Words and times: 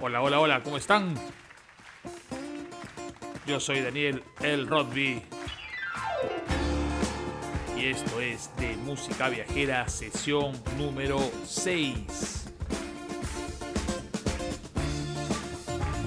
Hola, 0.00 0.22
hola, 0.22 0.40
hola, 0.40 0.62
¿cómo 0.64 0.76
están? 0.76 1.14
Yo 3.46 3.60
soy 3.60 3.80
Daniel 3.80 4.24
El 4.40 4.66
Rodby. 4.66 5.22
Y 7.76 7.86
esto 7.86 8.20
es 8.20 8.50
de 8.56 8.76
Música 8.78 9.28
Viajera, 9.28 9.88
sesión 9.88 10.60
número 10.76 11.20
6. 11.46 12.50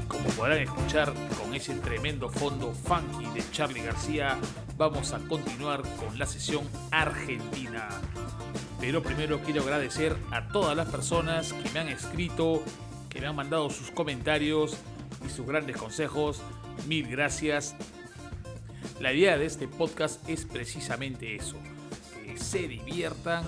Como 0.09 0.29
podrán 0.31 0.59
escuchar 0.59 1.13
con 1.39 1.55
ese 1.55 1.73
tremendo 1.75 2.27
fondo 2.29 2.73
funky 2.73 3.25
de 3.27 3.49
Charlie 3.51 3.83
García, 3.83 4.37
vamos 4.75 5.13
a 5.13 5.19
continuar 5.19 5.81
con 5.95 6.19
la 6.19 6.25
sesión 6.25 6.67
argentina. 6.91 7.87
Pero 8.81 9.01
primero 9.01 9.39
quiero 9.39 9.61
agradecer 9.63 10.17
a 10.31 10.49
todas 10.49 10.75
las 10.75 10.89
personas 10.89 11.53
que 11.53 11.69
me 11.69 11.79
han 11.79 11.87
escrito, 11.87 12.63
me 13.21 13.27
han 13.27 13.35
mandado 13.35 13.69
sus 13.69 13.91
comentarios 13.91 14.77
y 15.25 15.29
sus 15.29 15.45
grandes 15.45 15.77
consejos. 15.77 16.41
Mil 16.87 17.07
gracias. 17.07 17.75
La 18.99 19.13
idea 19.13 19.37
de 19.37 19.45
este 19.45 19.67
podcast 19.67 20.27
es 20.27 20.45
precisamente 20.45 21.35
eso, 21.35 21.57
que 22.25 22.37
se 22.37 22.67
diviertan, 22.67 23.45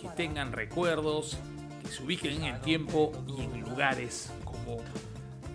que 0.00 0.08
tengan 0.08 0.52
recuerdos, 0.52 1.38
que 1.82 1.88
se 1.88 2.02
ubiquen 2.02 2.42
en 2.42 2.54
el 2.54 2.60
tiempo 2.60 3.12
y 3.28 3.42
en 3.42 3.60
lugares 3.60 4.30
como 4.44 4.78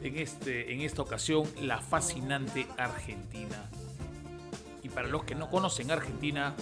en, 0.01 0.17
este, 0.17 0.73
en 0.73 0.81
esta 0.81 1.01
ocasión 1.01 1.43
la 1.61 1.79
fascinante 1.79 2.67
Argentina. 2.77 3.69
Y 4.83 4.89
para 4.89 5.07
los 5.07 5.23
que 5.23 5.35
no 5.35 5.49
conocen 5.49 5.91
Argentina, 5.91 6.55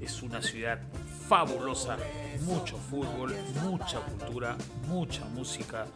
es 0.00 0.22
una 0.22 0.42
ciudad 0.42 0.80
fabulosa, 1.30 1.96
mucho 2.40 2.76
fútbol, 2.76 3.32
mucha 3.62 4.00
cultura, 4.00 4.56
mucha 4.88 5.24
música. 5.26 5.86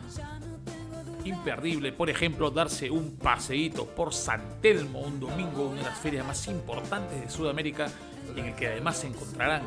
Imperdible, 1.24 1.90
por 1.90 2.08
ejemplo, 2.08 2.52
darse 2.52 2.88
un 2.88 3.16
paseíto 3.16 3.84
por 3.84 4.14
San 4.14 4.60
Telmo 4.62 5.00
un 5.00 5.18
domingo, 5.18 5.70
una 5.70 5.82
de 5.82 5.88
las 5.88 5.98
ferias 5.98 6.24
más 6.24 6.46
importantes 6.46 7.20
de 7.20 7.28
Sudamérica, 7.28 7.91
en 8.36 8.44
el 8.44 8.54
que 8.54 8.68
además 8.68 8.98
se 8.98 9.08
encontrarán, 9.08 9.62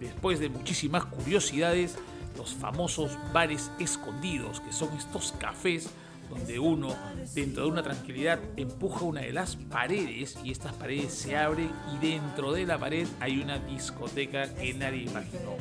después 0.00 0.40
de 0.40 0.48
muchísimas 0.48 1.04
curiosidades, 1.04 1.96
los 2.36 2.52
famosos 2.52 3.16
bares 3.32 3.70
escondidos, 3.78 4.58
que 4.58 4.72
son 4.72 4.92
estos 4.96 5.30
cafés 5.38 5.88
donde 6.28 6.58
uno, 6.58 6.94
dentro 7.34 7.64
de 7.64 7.70
una 7.70 7.82
tranquilidad, 7.82 8.38
empuja 8.56 9.04
una 9.04 9.20
de 9.22 9.32
las 9.32 9.56
paredes 9.56 10.38
y 10.44 10.50
estas 10.50 10.72
paredes 10.74 11.12
se 11.12 11.36
abren 11.36 11.70
y 11.94 12.06
dentro 12.06 12.52
de 12.52 12.66
la 12.66 12.78
pared 12.78 13.06
hay 13.20 13.40
una 13.40 13.58
discoteca 13.58 14.52
que 14.54 14.74
nadie 14.74 15.02
imaginó. 15.04 15.56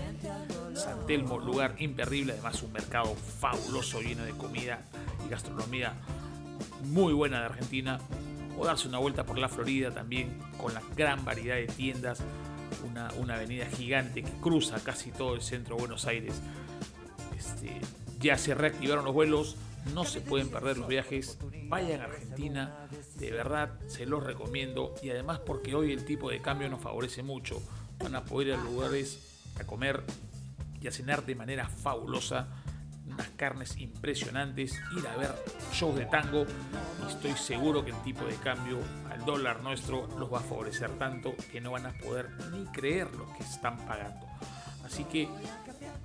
San 0.74 1.06
Telmo, 1.06 1.40
lugar 1.40 1.76
imperdible, 1.80 2.34
además 2.34 2.62
un 2.64 2.74
mercado 2.74 3.16
fabuloso 3.16 4.02
lleno 4.02 4.24
de 4.24 4.32
comida 4.32 4.82
y 5.26 5.30
gastronomía 5.30 5.94
muy 6.84 7.14
buena 7.14 7.40
de 7.40 7.46
Argentina. 7.46 8.00
O 8.58 8.66
darse 8.66 8.88
una 8.88 9.00
vuelta 9.00 9.26
por 9.26 9.38
la 9.38 9.50
Florida 9.50 9.92
también 9.92 10.38
con 10.58 10.74
la 10.74 10.82
gran 10.96 11.26
variedad 11.26 11.56
de 11.56 11.68
tiendas, 11.68 12.22
una, 12.90 13.12
una 13.18 13.36
avenida 13.36 13.66
gigante 13.66 14.24
que 14.24 14.32
cruza 14.40 14.82
casi 14.82 15.12
todo 15.12 15.36
el 15.36 15.42
centro 15.42 15.76
de 15.76 15.82
Buenos 15.82 16.06
Aires. 16.06 16.42
Este, 17.38 17.82
ya 18.22 18.38
se 18.38 18.56
reactivaron 18.56 19.04
los 19.04 19.14
vuelos, 19.14 19.58
no 19.94 20.04
se 20.04 20.22
pueden 20.22 20.50
perder 20.50 20.78
los 20.78 20.88
viajes, 20.88 21.38
vayan 21.68 22.02
a 22.02 22.06
Argentina, 22.06 22.88
de 23.16 23.32
verdad 23.32 23.80
se 23.88 24.06
los 24.06 24.24
recomiendo. 24.24 24.96
Y 25.02 25.10
además 25.10 25.40
porque 25.40 25.76
hoy 25.76 25.92
el 25.92 26.06
tipo 26.06 26.30
de 26.30 26.42
cambio 26.42 26.70
nos 26.70 26.82
favorece 26.82 27.24
mucho, 27.24 27.62
van 28.00 28.16
a 28.16 28.26
poder 28.26 28.48
ir 28.48 28.54
a 28.56 28.64
lugares 28.64 29.44
a 29.60 29.64
comer 29.66 30.04
y 30.82 30.88
a 30.88 30.92
cenar 30.92 31.26
de 31.26 31.36
manera 31.36 31.68
fabulosa, 31.68 32.48
unas 33.08 33.30
carnes 33.30 33.78
impresionantes, 33.78 34.74
ir 34.98 35.08
a 35.08 35.16
ver 35.16 35.34
shows 35.74 35.96
de 35.96 36.06
tango. 36.06 36.46
Y 37.04 37.12
estoy 37.12 37.32
seguro 37.34 37.86
que 37.86 37.92
el 37.92 38.02
tipo 38.04 38.26
de 38.26 38.36
cambio 38.36 38.80
al 39.10 39.24
dólar 39.26 39.62
nuestro 39.62 40.08
los 40.18 40.32
va 40.34 40.40
a 40.40 40.44
favorecer 40.44 40.92
tanto 40.98 41.34
que 41.52 41.62
no 41.62 41.72
van 41.72 41.86
a 41.86 41.94
poder 41.94 42.30
ni 42.52 42.66
creer 42.66 43.14
lo 43.16 43.32
que 43.38 43.44
están 43.44 43.78
pagando. 43.86 44.26
Así 44.86 45.04
que 45.06 45.28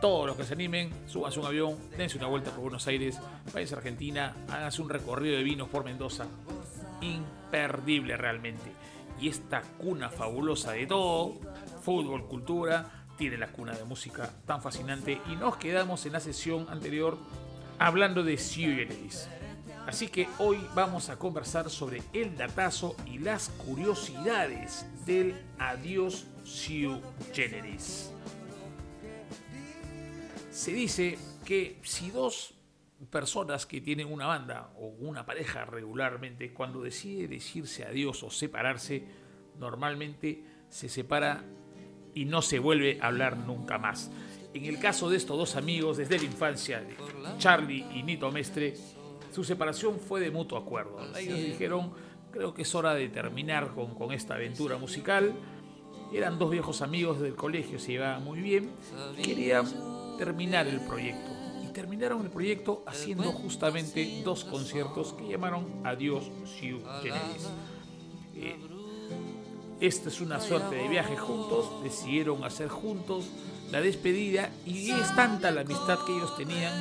todos 0.00 0.26
los 0.26 0.36
que 0.36 0.44
se 0.44 0.54
animen, 0.54 0.90
súbanse 1.06 1.40
un 1.40 1.46
avión, 1.46 1.76
dense 1.96 2.16
una 2.16 2.26
vuelta 2.26 2.50
por 2.50 2.60
Buenos 2.60 2.86
Aires, 2.86 3.20
váyanse 3.52 3.74
a 3.74 3.78
Argentina, 3.78 4.34
háganse 4.48 4.80
un 4.80 4.88
recorrido 4.88 5.36
de 5.36 5.42
vinos 5.42 5.68
por 5.68 5.84
Mendoza. 5.84 6.26
Imperdible 7.02 8.16
realmente. 8.16 8.72
Y 9.20 9.28
esta 9.28 9.60
cuna 9.78 10.08
fabulosa 10.08 10.72
de 10.72 10.86
todo, 10.86 11.38
fútbol, 11.82 12.26
cultura, 12.26 13.06
tiene 13.18 13.36
la 13.36 13.48
cuna 13.48 13.72
de 13.72 13.84
música 13.84 14.30
tan 14.46 14.62
fascinante. 14.62 15.20
Y 15.30 15.36
nos 15.36 15.56
quedamos 15.56 16.06
en 16.06 16.14
la 16.14 16.20
sesión 16.20 16.66
anterior 16.70 17.18
hablando 17.78 18.22
de 18.22 18.38
Generis. 18.38 19.28
Así 19.86 20.08
que 20.08 20.28
hoy 20.38 20.58
vamos 20.74 21.10
a 21.10 21.18
conversar 21.18 21.68
sobre 21.68 22.02
el 22.12 22.36
datazo 22.36 22.96
y 23.06 23.18
las 23.18 23.48
curiosidades 23.50 24.86
del 25.04 25.34
Adiós 25.58 26.26
Sue 26.44 27.00
Generis. 27.32 28.12
Se 30.60 30.74
dice 30.74 31.16
que 31.46 31.78
si 31.82 32.10
dos 32.10 32.52
personas 33.10 33.64
que 33.64 33.80
tienen 33.80 34.12
una 34.12 34.26
banda 34.26 34.74
o 34.78 34.88
una 34.88 35.24
pareja 35.24 35.64
regularmente, 35.64 36.52
cuando 36.52 36.82
decide 36.82 37.28
decirse 37.28 37.86
adiós 37.86 38.22
o 38.24 38.30
separarse, 38.30 39.02
normalmente 39.58 40.44
se 40.68 40.90
separa 40.90 41.42
y 42.14 42.26
no 42.26 42.42
se 42.42 42.58
vuelve 42.58 42.98
a 43.00 43.06
hablar 43.06 43.38
nunca 43.38 43.78
más. 43.78 44.10
En 44.52 44.66
el 44.66 44.78
caso 44.78 45.08
de 45.08 45.16
estos 45.16 45.38
dos 45.38 45.56
amigos 45.56 45.96
desde 45.96 46.18
la 46.18 46.24
infancia, 46.24 46.86
Charlie 47.38 47.86
y 47.94 48.02
Nito 48.02 48.30
Mestre, 48.30 48.74
su 49.32 49.42
separación 49.44 49.98
fue 49.98 50.20
de 50.20 50.30
mutuo 50.30 50.58
acuerdo. 50.58 51.00
Ellos 51.16 51.38
dijeron, 51.38 51.90
creo 52.30 52.52
que 52.52 52.62
es 52.62 52.74
hora 52.74 52.92
de 52.92 53.08
terminar 53.08 53.72
con, 53.72 53.94
con 53.94 54.12
esta 54.12 54.34
aventura 54.34 54.76
musical. 54.76 55.32
Eran 56.12 56.38
dos 56.38 56.50
viejos 56.50 56.82
amigos 56.82 57.18
del 57.18 57.34
colegio, 57.34 57.78
se 57.78 57.92
llevaban 57.92 58.22
muy 58.22 58.42
bien. 58.42 58.72
Querían 59.24 59.64
terminar 60.20 60.66
el 60.68 60.80
proyecto. 60.80 61.30
Y 61.64 61.72
terminaron 61.72 62.20
el 62.20 62.30
proyecto 62.30 62.84
haciendo 62.86 63.32
justamente 63.32 64.20
dos 64.22 64.44
conciertos 64.44 65.14
que 65.14 65.26
llamaron 65.26 65.80
Adiós 65.82 66.30
Sue 66.44 66.78
Generis. 67.02 67.48
Eh, 68.34 68.56
esta 69.80 70.10
es 70.10 70.20
una 70.20 70.38
suerte 70.38 70.74
de 70.74 70.88
viaje 70.88 71.16
juntos, 71.16 71.82
decidieron 71.82 72.44
hacer 72.44 72.68
juntos 72.68 73.30
la 73.70 73.80
despedida 73.80 74.50
y 74.66 74.90
es 74.90 75.16
tanta 75.16 75.50
la 75.50 75.62
amistad 75.62 76.00
que 76.04 76.14
ellos 76.14 76.36
tenían 76.36 76.72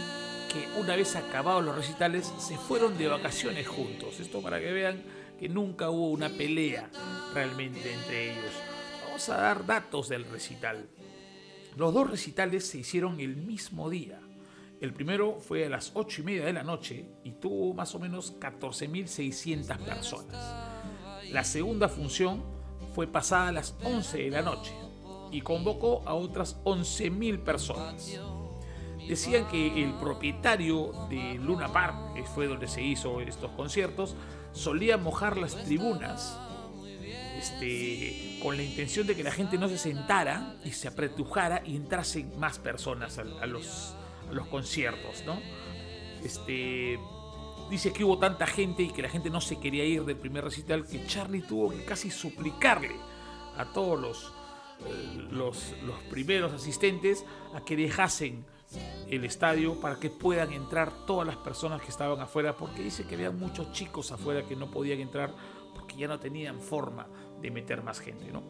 que 0.52 0.68
una 0.78 0.98
vez 0.98 1.16
acabados 1.16 1.64
los 1.64 1.78
recitales 1.78 2.34
se 2.40 2.58
fueron 2.58 2.98
de 2.98 3.08
vacaciones 3.08 3.70
juntos. 3.70 4.20
Esto 4.20 4.42
para 4.42 4.60
que 4.60 4.74
vean 4.74 5.02
que 5.40 5.48
nunca 5.48 5.90
hubo 5.90 6.10
una 6.10 6.28
pelea 6.28 6.90
realmente 7.34 7.94
entre 7.94 8.34
ellos. 8.34 8.52
Vamos 9.06 9.30
a 9.30 9.38
dar 9.38 9.66
datos 9.66 10.10
del 10.10 10.26
recital. 10.26 10.90
Los 11.76 11.94
dos 11.94 12.10
recitales 12.10 12.68
se 12.68 12.80
hicieron 12.80 13.20
el 13.20 13.36
mismo 13.36 13.90
día. 13.90 14.20
El 14.82 14.94
primero 14.94 15.40
fue 15.40 15.66
a 15.66 15.70
las 15.70 15.92
8 15.94 16.22
y 16.22 16.24
media 16.24 16.46
de 16.46 16.54
la 16.54 16.64
noche 16.64 17.06
y 17.24 17.32
tuvo 17.34 17.74
más 17.74 17.94
o 17.96 18.00
menos 18.00 18.40
14.600 18.40 19.78
personas. 19.78 20.38
La 21.32 21.44
segunda 21.44 21.90
función 21.90 22.44
fue 22.96 23.08
pasada 23.08 23.50
a 23.50 23.52
las 23.52 23.76
11 23.84 24.18
de 24.18 24.32
la 24.32 24.42
noche 24.42 24.74
y 25.32 25.42
convocó 25.42 26.02
a 26.06 26.14
otras 26.14 26.64
11.000 26.64 27.44
personas. 27.44 28.20
Decían 29.08 29.48
que 29.48 29.84
el 29.84 29.94
propietario 29.96 30.92
de 31.10 31.36
Luna 31.36 31.72
Park, 31.72 32.14
que 32.16 32.24
fue 32.24 32.48
donde 32.48 32.68
se 32.68 32.82
hizo 32.82 33.22
estos 33.22 33.52
conciertos, 33.52 34.16
solía 34.54 34.98
mojar 34.98 35.38
las 35.38 35.56
tribunas 35.66 36.40
este, 37.40 38.38
con 38.42 38.58
la 38.58 38.64
intención 38.64 39.08
de 39.08 39.16
que 39.16 39.24
la 39.24 39.32
gente 39.32 39.58
no 39.58 39.70
se 39.70 39.78
sentara 39.78 40.58
y 40.66 40.72
se 40.72 40.90
apretujara 40.90 41.62
y 41.66 41.78
entrasen 41.78 42.38
más 42.38 42.60
personas 42.60 43.18
a, 43.18 43.46
los, 43.46 43.96
conciertos. 44.52 45.24
Este, 46.22 47.00
dice 47.70 47.94
que 47.94 48.04
hubo 48.04 48.20
tanta 48.20 48.46
gente 48.46 48.84
y 48.84 48.90
que 48.90 49.02
la 49.02 49.10
gente 49.10 49.30
no 49.30 49.40
se 49.40 49.58
quería 49.58 49.86
ir 49.86 50.04
del 50.04 50.18
primer 50.18 50.44
recital 50.44 50.86
que 50.86 51.06
Charlie 51.06 51.42
tuvo 51.42 51.70
que 51.70 51.86
casi 51.86 52.12
suplicarle 52.12 52.96
a 53.58 53.72
todos 53.72 54.34
eh, 54.86 55.28
los 55.32 55.74
primeros 56.10 56.52
asistentes 56.52 57.24
a 57.56 57.62
que 57.64 57.78
dejasen 57.78 58.46
el 59.10 59.24
estadio 59.24 59.80
para 59.80 59.96
que 59.96 60.10
puedan 60.10 60.52
entrar 60.52 60.92
todas 61.08 61.26
las 61.26 61.38
personas 61.38 61.82
que 61.82 61.90
estaban 61.90 62.20
afuera, 62.20 62.56
porque 62.58 62.84
dice 62.84 63.08
que 63.08 63.16
había 63.16 63.32
muchos 63.32 63.72
chicos 63.72 64.12
afuera 64.12 64.44
que 64.44 64.58
no 64.58 64.70
podían 64.70 65.00
entrar 65.00 65.34
porque 65.74 65.96
ya 65.96 66.08
no 66.08 66.20
tenían 66.20 66.60
forma 66.60 67.08
de 67.42 67.52
meter 67.52 67.84
más 67.84 68.00
gente. 68.00 68.32
¿no? 68.32 68.44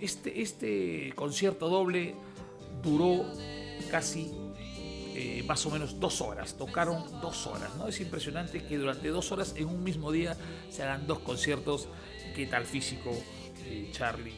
Este, 0.00 0.42
este 0.42 1.12
concierto 1.14 1.68
doble 1.68 2.14
duró 2.82 3.24
casi 3.90 4.30
eh, 5.16 5.44
más 5.46 5.64
o 5.64 5.70
menos 5.70 6.00
dos 6.00 6.20
horas, 6.20 6.58
tocaron 6.58 7.04
dos 7.20 7.46
horas, 7.46 7.74
¿no? 7.76 7.86
Es 7.86 8.00
impresionante 8.00 8.64
que 8.64 8.76
durante 8.76 9.08
dos 9.08 9.30
horas 9.30 9.54
en 9.56 9.66
un 9.66 9.84
mismo 9.84 10.10
día 10.10 10.36
se 10.70 10.82
hagan 10.82 11.06
dos 11.06 11.20
conciertos, 11.20 11.86
qué 12.34 12.46
tal 12.46 12.64
físico 12.64 13.10
de 13.64 13.88
Charlie 13.92 14.34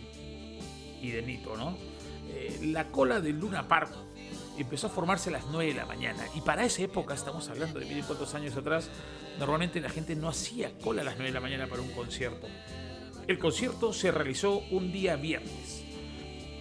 y 1.00 1.10
de 1.10 1.22
Nito, 1.22 1.56
¿no? 1.56 1.78
Eh, 2.28 2.60
la 2.64 2.88
cola 2.88 3.20
del 3.20 3.38
Luna 3.38 3.66
Park 3.66 3.90
empezó 4.58 4.88
a 4.88 4.90
formarse 4.90 5.30
a 5.30 5.32
las 5.32 5.46
9 5.46 5.72
de 5.72 5.78
la 5.78 5.86
mañana. 5.86 6.24
Y 6.34 6.42
para 6.42 6.64
esa 6.64 6.82
época, 6.82 7.14
estamos 7.14 7.48
hablando 7.48 7.80
de 7.80 7.86
mil 7.86 7.98
y 7.98 8.02
cuantos 8.02 8.34
años 8.34 8.54
atrás, 8.56 8.90
normalmente 9.38 9.80
la 9.80 9.88
gente 9.88 10.14
no 10.14 10.28
hacía 10.28 10.76
cola 10.78 11.00
a 11.00 11.04
las 11.04 11.14
9 11.14 11.30
de 11.30 11.34
la 11.34 11.40
mañana 11.40 11.66
para 11.68 11.80
un 11.80 11.90
concierto. 11.92 12.46
El 13.26 13.40
concierto 13.40 13.92
se 13.92 14.12
realizó 14.12 14.60
un 14.70 14.92
día 14.92 15.16
viernes. 15.16 15.82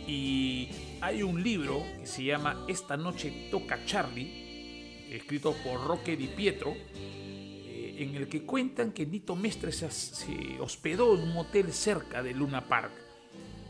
Y 0.08 0.70
hay 1.00 1.22
un 1.22 1.44
libro 1.44 1.84
que 2.00 2.08
se 2.08 2.24
llama 2.24 2.66
Esta 2.68 2.98
noche 2.98 3.50
toca 3.52 3.86
Charlie, 3.86 5.12
escrito 5.12 5.54
por 5.64 5.86
Roque 5.86 6.18
Di 6.18 6.28
Pietro, 6.28 6.74
eh, 6.74 7.98
en 8.00 8.16
el 8.16 8.28
que 8.28 8.48
cuentan 8.48 8.94
que 8.94 9.06
Nito 9.06 9.36
Mestre 9.36 9.72
se, 9.72 10.60
hospedó 10.60 11.14
en 11.14 11.30
un 11.30 11.38
hotel 11.38 11.72
cerca 11.72 12.24
de 12.24 12.34
Luna 12.34 12.68
Park. 12.68 12.94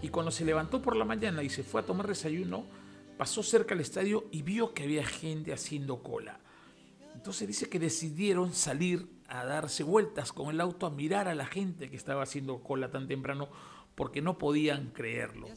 Y 0.02 0.08
cuando 0.08 0.32
se 0.32 0.46
levantó 0.46 0.82
por 0.82 0.96
la 0.96 1.04
mañana 1.04 1.44
y 1.44 1.50
se 1.50 1.64
fue 1.64 1.82
a 1.82 1.86
tomar 1.86 2.08
desayuno, 2.08 2.66
pasó 3.18 3.44
cerca 3.44 3.74
al 3.74 3.82
estadio 3.82 4.30
y 4.32 4.42
vio 4.42 4.74
que 4.74 4.84
había 4.84 5.06
gente 5.06 5.52
haciendo 5.52 6.02
cola. 6.02 6.40
Entonces 7.14 7.46
dice 7.46 7.68
que 7.68 7.80
decidieron 7.80 8.54
salir 8.54 9.15
a 9.27 9.45
darse 9.45 9.83
vueltas 9.83 10.31
con 10.31 10.50
el 10.50 10.62
auto 10.62 10.86
a 10.86 10.92
mirar 10.92 11.27
a 11.27 11.36
la 11.36 11.45
gente 11.45 11.89
que 11.89 11.95
estaba 11.95 12.24
haciendo 12.24 12.62
cola 12.62 12.92
tan 12.92 13.07
temprano 13.07 13.50
porque 13.95 14.22
no 14.22 14.38
podían 14.38 14.92
creerlo. 14.92 15.48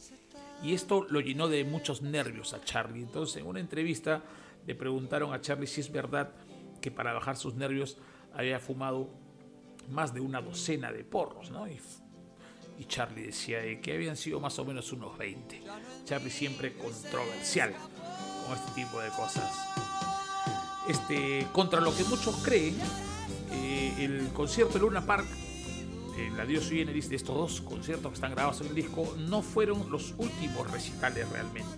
Y 0.63 0.73
esto 0.73 1.05
lo 1.09 1.19
llenó 1.21 1.47
de 1.47 1.63
muchos 1.63 2.01
nervios 2.01 2.53
a 2.53 2.61
Charlie. 2.61 3.01
Entonces 3.01 3.37
en 3.37 3.47
una 3.47 3.59
entrevista 3.59 4.23
le 4.65 4.75
preguntaron 4.75 5.33
a 5.33 5.41
Charlie 5.41 5.67
si 5.67 5.81
es 5.81 5.91
verdad 5.91 6.31
que 6.81 6.91
para 6.91 7.13
bajar 7.13 7.37
sus 7.37 7.55
nervios 7.55 7.97
había 8.33 8.59
fumado 8.59 9.09
más 9.89 10.13
de 10.13 10.21
una 10.21 10.41
docena 10.41 10.91
de 10.91 11.03
porros, 11.03 11.51
¿no? 11.51 11.67
Y, 11.67 11.79
Charlie 12.87 13.23
decía 13.25 13.59
que 13.81 13.93
habían 13.93 14.15
sido 14.15 14.39
más 14.39 14.57
o 14.57 14.63
menos 14.63 14.93
unos 14.93 15.17
20. 15.17 15.61
Charlie 16.05 16.29
siempre 16.29 16.73
controversial 16.75 17.73
con 18.45 18.57
este 18.57 18.71
tipo 18.83 19.01
de 19.01 19.09
cosas. 19.09 19.51
Este, 20.87 21.45
contra 21.51 21.81
lo 21.81 21.93
que 21.93 22.05
muchos 22.05 22.37
creen, 22.37 22.77
eh, 23.51 23.93
el 23.99 24.29
concierto 24.33 24.73
de 24.73 24.79
Luna 24.79 25.05
Park, 25.05 25.27
el 26.17 26.39
Adiós 26.39 26.65
Sui 26.65 26.79
Generis 26.79 27.09
de 27.09 27.15
estos 27.15 27.35
dos 27.35 27.61
conciertos 27.61 28.11
que 28.11 28.15
están 28.15 28.31
grabados 28.31 28.61
en 28.61 28.67
el 28.67 28.75
disco, 28.75 29.15
no 29.17 29.41
fueron 29.41 29.89
los 29.89 30.13
últimos 30.17 30.69
recitales 30.69 31.29
realmente. 31.29 31.69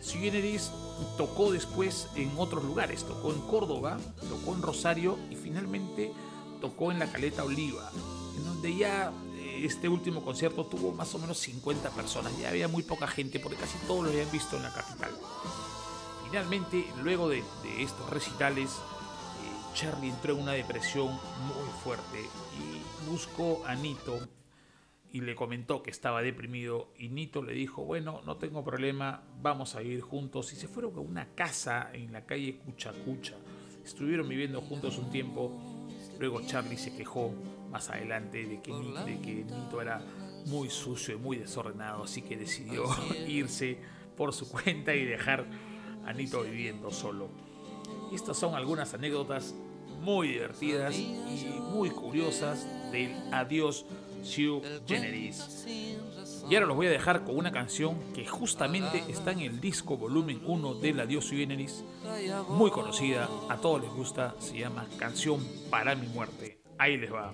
Sui 0.00 0.20
Generis 0.20 0.70
tocó 1.16 1.50
después 1.50 2.08
en 2.14 2.30
otros 2.36 2.64
lugares, 2.64 3.04
tocó 3.04 3.32
en 3.32 3.40
Córdoba, 3.42 3.98
tocó 4.28 4.54
en 4.54 4.62
Rosario 4.62 5.18
y 5.30 5.36
finalmente 5.36 6.12
tocó 6.60 6.90
en 6.90 6.98
la 6.98 7.10
Caleta 7.10 7.44
Oliva, 7.44 7.90
en 8.36 8.44
donde 8.44 8.76
ya 8.76 9.12
eh, 9.34 9.62
este 9.64 9.88
último 9.88 10.24
concierto 10.24 10.64
tuvo 10.66 10.92
más 10.92 11.14
o 11.14 11.18
menos 11.18 11.38
50 11.38 11.90
personas, 11.90 12.36
ya 12.38 12.48
había 12.48 12.68
muy 12.68 12.82
poca 12.82 13.06
gente 13.06 13.40
porque 13.40 13.58
casi 13.58 13.78
todos 13.86 14.04
lo 14.04 14.10
habían 14.10 14.30
visto 14.30 14.56
en 14.56 14.62
la 14.62 14.72
capital. 14.72 15.10
Finalmente, 16.28 16.86
luego 17.02 17.28
de, 17.28 17.44
estos 17.78 18.10
recitales, 18.10 18.70
eh, 18.70 18.95
Charlie 19.76 20.08
entró 20.08 20.32
en 20.32 20.40
una 20.40 20.52
depresión 20.52 21.08
muy 21.08 21.68
fuerte 21.84 22.18
y 22.58 23.10
buscó 23.10 23.62
a 23.66 23.74
Nito 23.74 24.26
y 25.12 25.20
le 25.20 25.34
comentó 25.34 25.82
que 25.82 25.90
estaba 25.90 26.22
deprimido 26.22 26.88
y 26.98 27.10
Nito 27.10 27.42
le 27.42 27.52
dijo, 27.52 27.84
bueno, 27.84 28.22
no 28.24 28.38
tengo 28.38 28.64
problema, 28.64 29.22
vamos 29.42 29.74
a 29.74 29.82
ir 29.82 30.00
juntos 30.00 30.54
y 30.54 30.56
se 30.56 30.66
fueron 30.66 30.96
a 30.96 31.00
una 31.00 31.34
casa 31.34 31.90
en 31.92 32.10
la 32.10 32.24
calle 32.24 32.56
Cuchacucha. 32.56 33.34
Estuvieron 33.84 34.26
viviendo 34.26 34.62
juntos 34.62 34.96
un 34.96 35.10
tiempo, 35.10 35.52
luego 36.18 36.40
Charlie 36.40 36.78
se 36.78 36.96
quejó 36.96 37.34
más 37.70 37.90
adelante 37.90 38.46
de 38.46 38.62
que, 38.62 38.72
de 38.72 39.20
que 39.20 39.44
Nito 39.44 39.82
era 39.82 40.00
muy 40.46 40.70
sucio 40.70 41.16
y 41.16 41.18
muy 41.18 41.36
desordenado, 41.36 42.04
así 42.04 42.22
que 42.22 42.38
decidió 42.38 42.84
irse 43.28 43.78
por 44.16 44.32
su 44.32 44.48
cuenta 44.48 44.94
y 44.94 45.04
dejar 45.04 45.44
Anito 46.06 46.44
viviendo 46.44 46.90
solo. 46.90 47.28
Estas 48.10 48.38
son 48.38 48.54
algunas 48.54 48.94
anécdotas 48.94 49.54
muy 50.00 50.28
divertidas 50.28 50.96
y 50.96 51.60
muy 51.72 51.90
curiosas 51.90 52.66
del 52.90 53.14
Adiós 53.32 53.84
Sue 54.22 54.60
Generis. 54.86 55.66
Y 56.48 56.54
ahora 56.54 56.66
los 56.66 56.76
voy 56.76 56.86
a 56.86 56.90
dejar 56.90 57.24
con 57.24 57.36
una 57.36 57.50
canción 57.50 57.98
que 58.12 58.26
justamente 58.26 59.02
está 59.08 59.32
en 59.32 59.40
el 59.40 59.60
disco 59.60 59.96
volumen 59.96 60.40
1 60.44 60.74
del 60.74 61.00
Adiós 61.00 61.24
Sue 61.24 61.38
Generis, 61.38 61.84
muy 62.48 62.70
conocida, 62.70 63.28
a 63.48 63.56
todos 63.56 63.82
les 63.82 63.90
gusta, 63.90 64.34
se 64.38 64.58
llama 64.58 64.86
Canción 64.98 65.44
para 65.70 65.94
mi 65.94 66.06
muerte. 66.08 66.58
Ahí 66.78 66.96
les 66.96 67.12
va. 67.12 67.32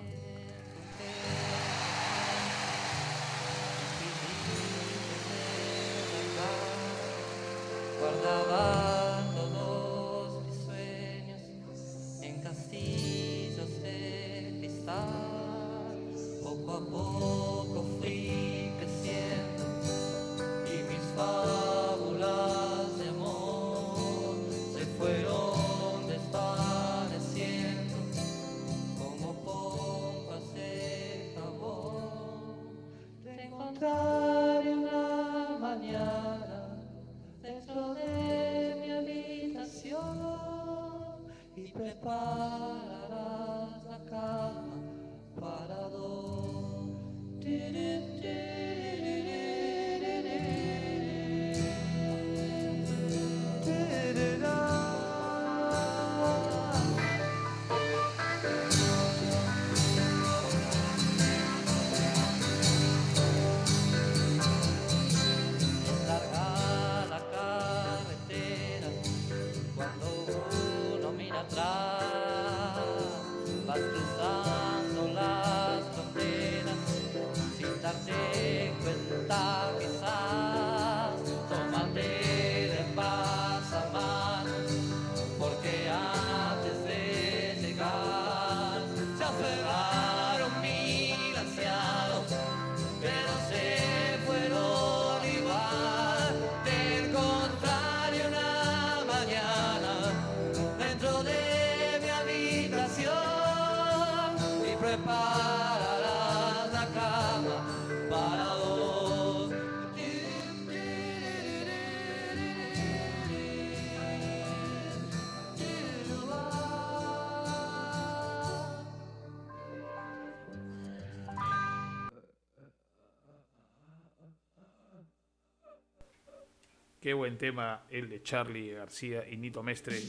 Qué 127.03 127.13
buen 127.13 127.37
tema 127.37 127.83
el 127.89 128.07
de 128.07 128.23
Charlie 128.23 128.71
García 128.71 129.27
y 129.29 129.35
Nito 129.35 129.61
Mestre 129.61 130.01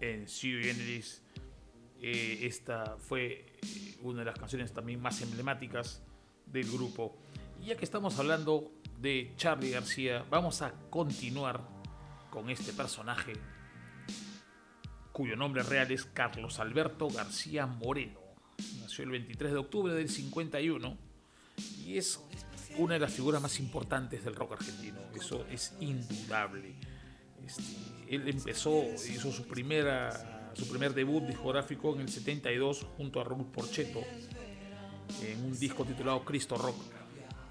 en 0.00 0.26
Sue 0.26 0.60
Generis. 0.60 1.22
Eh, 2.02 2.40
esta 2.42 2.96
fue 2.98 3.46
eh, 3.62 3.96
una 4.02 4.18
de 4.18 4.24
las 4.24 4.36
canciones 4.36 4.72
también 4.72 5.00
más 5.00 5.22
emblemáticas 5.22 6.02
del 6.46 6.68
grupo. 6.68 7.16
Y 7.62 7.66
ya 7.66 7.76
que 7.76 7.84
estamos 7.84 8.18
hablando 8.18 8.72
de 8.98 9.34
Charlie 9.36 9.70
García, 9.70 10.26
vamos 10.28 10.62
a 10.62 10.72
continuar 10.90 11.60
con 12.28 12.50
este 12.50 12.72
personaje 12.72 13.34
cuyo 15.12 15.36
nombre 15.36 15.62
real 15.62 15.92
es 15.92 16.06
Carlos 16.06 16.58
Alberto 16.58 17.08
García 17.08 17.66
Moreno. 17.66 18.18
Nació 18.80 19.04
el 19.04 19.10
23 19.10 19.52
de 19.52 19.58
octubre 19.58 19.94
del 19.94 20.08
51 20.08 20.98
y 21.84 21.98
es 21.98 22.20
una 22.78 22.94
de 22.94 23.00
las 23.00 23.12
figuras 23.12 23.40
más 23.40 23.58
importantes 23.60 24.24
del 24.24 24.34
rock 24.34 24.52
argentino, 24.52 24.98
eso 25.14 25.46
es 25.50 25.74
indudable. 25.80 26.74
Este, 27.46 27.62
él 28.08 28.28
empezó, 28.28 28.84
hizo 28.94 29.32
su, 29.32 29.46
primera, 29.46 30.52
su 30.54 30.68
primer 30.68 30.94
debut 30.94 31.24
discográfico 31.24 31.94
en 31.94 32.02
el 32.02 32.08
72 32.08 32.86
junto 32.96 33.20
a 33.20 33.24
Raúl 33.24 33.46
Porcheto 33.46 34.00
en 35.22 35.44
un 35.44 35.58
disco 35.58 35.84
titulado 35.84 36.24
Cristo 36.24 36.56
Rock. 36.56 36.76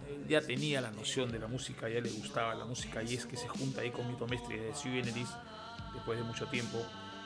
Él 0.10 0.28
ya 0.28 0.42
tenía 0.42 0.82
la 0.82 0.92
noción 0.92 1.32
de 1.32 1.40
la 1.40 1.48
música, 1.48 1.90
ya 1.90 2.00
le 2.00 2.10
gustaba 2.10 2.54
la 2.56 2.66
música 2.66 3.02
y 3.04 3.16
es 3.16 3.26
que 3.26 3.38
se 3.38 3.48
junta 3.48 3.82
ahí 3.82 3.92
con 3.92 4.08
Mito 4.08 4.28
Mestre 4.28 4.60
de 4.60 4.76
Sui 4.76 5.02
después 5.02 6.18
de 6.18 6.24
mucho 6.24 6.48
tiempo. 6.48 6.78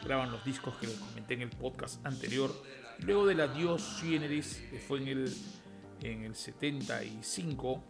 Graban 0.03 0.32
los 0.32 0.44
discos 0.46 0.75
que 0.77 0.88
les 0.88 0.98
comenté 0.98 1.34
en 1.34 1.41
el 1.41 1.50
podcast 1.50 2.06
anterior. 2.06 2.53
Luego 3.00 3.25
del 3.25 3.41
adiós 3.41 3.82
Sui 3.82 4.12
Generis, 4.12 4.62
que 4.72 4.79
fue 4.79 5.01
en 5.01 5.08
el, 5.10 5.36
en 6.01 6.24
el 6.24 6.36
75, 6.36 7.84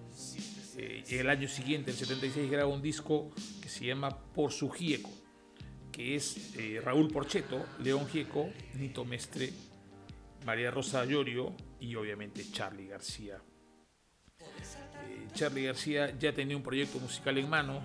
eh, 0.77 1.03
el 1.09 1.29
año 1.29 1.47
siguiente, 1.47 1.91
el 1.91 1.97
76, 1.97 2.49
graba 2.49 2.69
un 2.69 2.81
disco 2.81 3.31
que 3.61 3.69
se 3.69 3.85
llama 3.85 4.09
Por 4.33 4.51
su 4.51 4.69
Gieco, 4.69 5.11
que 5.91 6.15
es 6.15 6.55
eh, 6.57 6.81
Raúl 6.83 7.09
Porcheto, 7.09 7.65
León 7.79 8.07
Gieco, 8.07 8.49
Nito 8.75 9.05
Mestre, 9.05 9.51
María 10.45 10.71
Rosa 10.71 11.05
Llorio 11.05 11.53
y 11.79 11.95
obviamente 11.95 12.45
Charlie 12.51 12.87
García. 12.87 13.41
Eh, 14.39 15.27
Charlie 15.33 15.65
García 15.65 16.17
ya 16.17 16.33
tenía 16.33 16.57
un 16.57 16.63
proyecto 16.63 16.99
musical 16.99 17.37
en 17.37 17.49
mano 17.49 17.81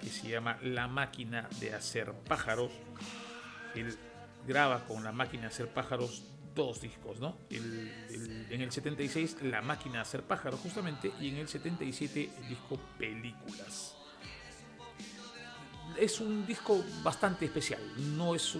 que 0.00 0.08
se 0.08 0.28
llama 0.28 0.58
La 0.62 0.88
máquina 0.88 1.48
de 1.60 1.74
hacer 1.74 2.12
pájaros. 2.12 2.72
Él 3.74 3.94
graba 4.46 4.86
con 4.86 5.04
La 5.04 5.12
máquina 5.12 5.42
de 5.42 5.48
hacer 5.48 5.68
pájaros 5.68 6.24
dos 6.58 6.80
discos, 6.80 7.20
¿no? 7.20 7.36
en 7.50 8.60
el 8.60 8.72
76 8.72 9.36
La 9.42 9.62
máquina 9.62 9.96
de 9.96 10.00
hacer 10.00 10.22
pájaros 10.22 10.60
justamente 10.60 11.12
y 11.20 11.28
en 11.28 11.36
el 11.36 11.48
77 11.48 12.30
el 12.36 12.48
disco 12.48 12.76
Películas. 12.98 13.94
Es 15.96 16.20
un 16.20 16.46
disco 16.46 16.84
bastante 17.02 17.46
especial, 17.46 17.80
no 18.16 18.34
es 18.34 18.56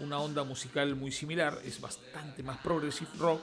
una 0.00 0.18
onda 0.18 0.44
musical 0.44 0.94
muy 0.94 1.10
similar, 1.10 1.58
es 1.64 1.80
bastante 1.80 2.42
más 2.42 2.58
progressive 2.58 3.10
rock, 3.18 3.42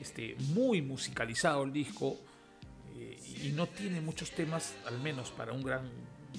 este, 0.00 0.36
muy 0.52 0.82
musicalizado 0.82 1.62
el 1.62 1.72
disco 1.72 2.18
eh, 2.96 3.18
y 3.44 3.52
no 3.52 3.66
tiene 3.68 4.00
muchos 4.00 4.32
temas, 4.32 4.74
al 4.86 4.98
menos 4.98 5.30
para 5.30 5.52
un 5.52 5.62
gran 5.62 5.88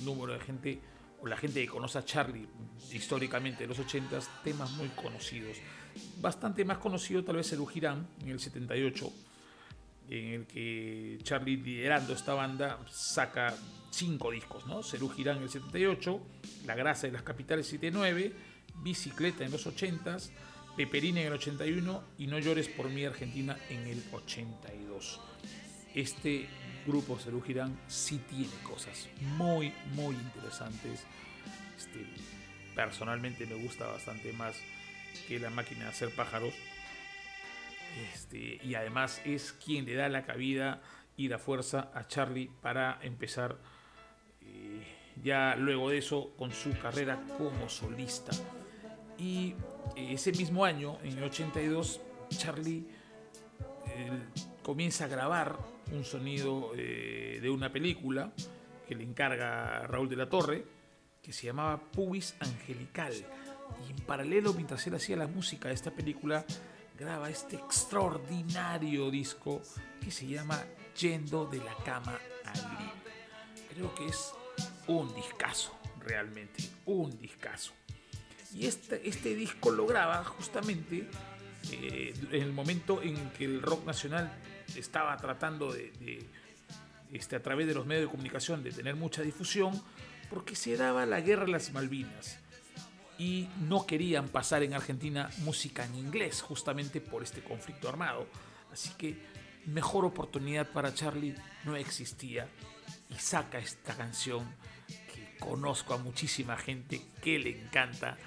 número 0.03 0.33
de 0.33 0.39
gente 0.41 0.81
la 1.25 1.38
gente 1.38 1.61
que 1.61 1.67
conoce 1.67 1.97
a 1.97 2.05
Charlie 2.05 2.47
históricamente 2.91 3.63
de 3.63 3.67
los 3.67 3.79
80 3.79 4.19
temas 4.43 4.71
muy 4.71 4.88
conocidos. 4.89 5.57
Bastante 6.21 6.63
más 6.65 6.77
conocido 6.77 7.23
tal 7.23 7.38
vez 7.38 7.51
el 7.51 7.65
Girán 7.67 8.07
en 8.21 8.29
el 8.29 8.39
78, 8.39 9.11
en 10.09 10.33
el 10.33 10.47
que 10.47 11.19
Charlie 11.23 11.57
liderando 11.57 12.13
esta 12.13 12.33
banda 12.33 12.79
saca 12.89 13.55
cinco 13.91 14.31
discos, 14.31 14.65
¿no? 14.65 14.81
Cerú 14.81 15.09
Girán 15.09 15.38
en 15.38 15.43
el 15.43 15.49
78, 15.49 16.21
La 16.65 16.75
Grasa 16.75 17.07
de 17.07 17.13
las 17.13 17.23
Capitales 17.23 17.67
79, 17.67 18.33
Bicicleta 18.81 19.43
en 19.43 19.51
los 19.51 19.67
80s, 19.67 20.29
Peperina 20.75 21.21
en 21.21 21.27
el 21.27 21.33
81 21.33 22.03
y 22.17 22.27
No 22.27 22.39
llores 22.39 22.69
por 22.69 22.89
mí 22.89 23.03
Argentina 23.03 23.57
en 23.69 23.88
el 23.88 24.01
82. 24.13 25.19
Este 25.93 26.47
grupo 26.86 27.17
Cerú 27.17 27.41
Girán 27.41 27.77
sí 27.88 28.19
tiene 28.29 28.53
cosas 28.63 29.07
muy, 29.38 29.74
muy 29.93 30.15
interesantes. 30.15 31.03
Este, 31.77 32.05
personalmente 32.75 33.45
me 33.45 33.55
gusta 33.55 33.88
bastante 33.88 34.33
más 34.33 34.55
que 35.27 35.39
la 35.39 35.50
máquina 35.50 35.86
de 35.86 35.89
hacer 35.89 36.13
pájaros. 36.15 36.53
Este, 38.13 38.59
y 38.63 38.75
además 38.75 39.21
es 39.25 39.53
quien 39.53 39.86
le 39.86 39.95
da 39.95 40.09
la 40.09 40.25
cabida 40.25 40.81
y 41.17 41.27
la 41.27 41.39
fuerza 41.39 41.91
a 41.93 42.07
Charlie 42.07 42.50
para 42.62 43.00
empezar 43.01 43.57
eh, 44.41 44.83
ya 45.21 45.55
luego 45.55 45.89
de 45.89 45.98
eso 45.98 46.33
con 46.38 46.51
su 46.51 46.77
carrera 46.79 47.21
como 47.38 47.67
solista. 47.69 48.31
Y 49.17 49.55
ese 49.95 50.31
mismo 50.31 50.63
año, 50.63 50.98
en 51.03 51.17
el 51.17 51.24
82, 51.25 52.00
Charlie 52.29 52.86
comienza 54.63 55.05
a 55.05 55.07
grabar 55.07 55.57
un 55.91 56.03
sonido 56.03 56.71
eh, 56.75 57.39
de 57.41 57.49
una 57.49 57.71
película 57.71 58.31
que 58.87 58.95
le 58.95 59.03
encarga 59.03 59.85
Raúl 59.87 60.09
de 60.09 60.15
la 60.15 60.29
Torre, 60.29 60.65
que 61.21 61.33
se 61.33 61.47
llamaba 61.47 61.79
Pubis 61.79 62.35
Angelical. 62.39 63.13
Y 63.87 63.91
en 63.91 63.97
paralelo, 64.05 64.53
mientras 64.53 64.85
él 64.87 64.95
hacía 64.95 65.15
la 65.15 65.27
música 65.27 65.67
de 65.67 65.75
esta 65.75 65.91
película, 65.91 66.45
graba 66.97 67.29
este 67.29 67.55
extraordinario 67.55 69.11
disco 69.11 69.61
que 70.01 70.11
se 70.11 70.27
llama 70.27 70.63
Yendo 70.99 71.45
de 71.45 71.59
la 71.59 71.75
cama 71.85 72.19
al 72.45 72.61
living. 72.71 73.73
Creo 73.73 73.95
que 73.95 74.07
es 74.07 74.33
un 74.87 75.13
discazo, 75.13 75.77
realmente, 75.99 76.63
un 76.85 77.17
discazo. 77.19 77.73
Y 78.53 78.65
este, 78.65 79.07
este 79.07 79.35
disco 79.35 79.69
lo 79.71 79.85
graba 79.85 80.23
justamente 80.23 81.07
eh, 81.71 82.13
en 82.31 82.41
el 82.41 82.51
momento 82.51 83.01
en 83.01 83.29
que 83.31 83.45
el 83.45 83.61
rock 83.61 83.85
nacional 83.85 84.31
estaba 84.75 85.15
tratando 85.17 85.71
de, 85.73 86.25
este, 87.11 87.35
a 87.35 87.41
través 87.41 87.67
de 87.67 87.73
los 87.73 87.85
medios 87.85 88.05
de 88.05 88.11
comunicación, 88.11 88.63
de 88.63 88.71
tener 88.71 88.95
mucha 88.95 89.21
difusión, 89.21 89.81
porque 90.29 90.55
se 90.55 90.77
daba 90.77 91.05
la 91.05 91.21
guerra 91.21 91.45
de 91.45 91.51
las 91.51 91.71
Malvinas 91.71 92.39
y 93.17 93.49
no 93.59 93.85
querían 93.85 94.29
pasar 94.29 94.63
en 94.63 94.73
Argentina 94.73 95.29
música 95.39 95.85
en 95.85 95.95
inglés, 95.95 96.41
justamente 96.41 97.01
por 97.01 97.23
este 97.23 97.41
conflicto 97.41 97.89
armado. 97.89 98.27
Así 98.71 98.89
que 98.97 99.17
mejor 99.65 100.05
oportunidad 100.05 100.67
para 100.67 100.93
Charlie 100.93 101.35
no 101.65 101.75
existía 101.75 102.47
y 103.09 103.15
saca 103.15 103.59
esta 103.59 103.95
canción 103.95 104.45
que 104.88 105.35
conozco 105.39 105.93
a 105.93 105.97
muchísima 105.97 106.57
gente 106.57 107.01
que 107.21 107.39
le 107.39 107.61
encanta 107.61 108.17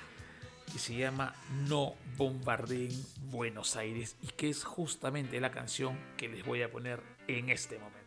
que 0.71 0.79
se 0.79 0.95
llama 0.95 1.35
No 1.69 1.95
bombardeen 2.17 2.93
Buenos 3.31 3.77
Aires 3.77 4.17
y 4.23 4.29
que 4.29 4.51
es 4.51 4.65
justamente 4.65 5.41
la 5.41 5.51
canción 5.51 5.99
que 6.17 6.29
les 6.29 6.45
voy 6.45 6.63
a 6.63 6.71
poner 6.71 7.01
en 7.29 7.49
este 7.51 7.79
momento. 7.79 8.02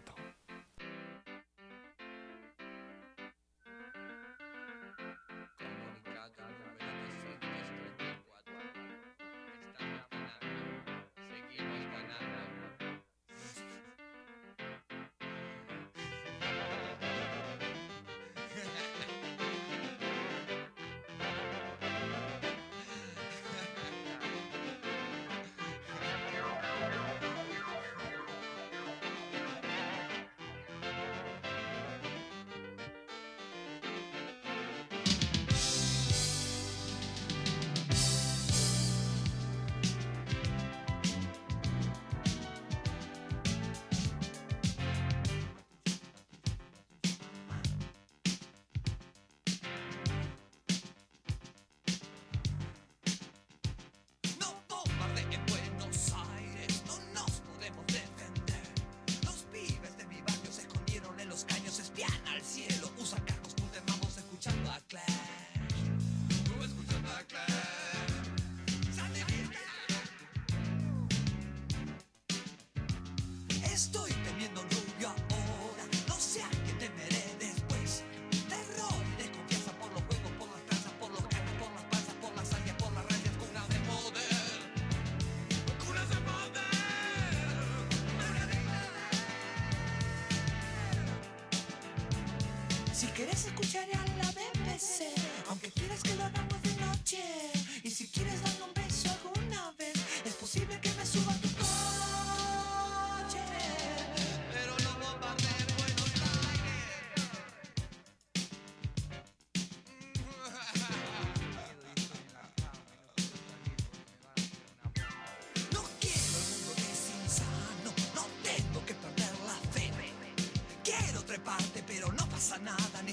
¿Quieres 92.95 93.45
escuchar 93.45 93.85
a 93.93 94.23
la 94.23 94.31
BBC? 94.31 95.11
Aunque 95.49 95.69
quieras 95.69 96.01
que 96.01 96.15
lo 96.15 96.23
hagamos 96.23 96.54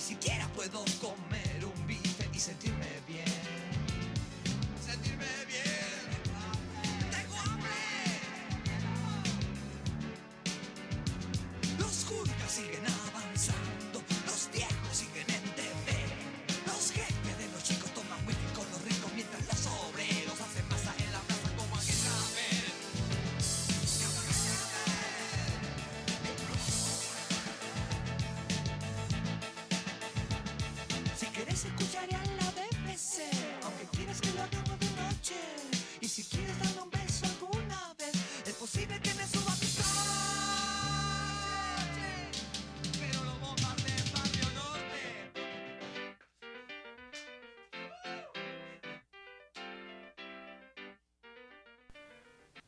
siquiera 0.02 0.48
puedo 0.48 0.84
comer 1.00 1.64
un 1.64 1.86
bife 1.86 2.28
y 2.34 2.38
sentirme 2.38 2.81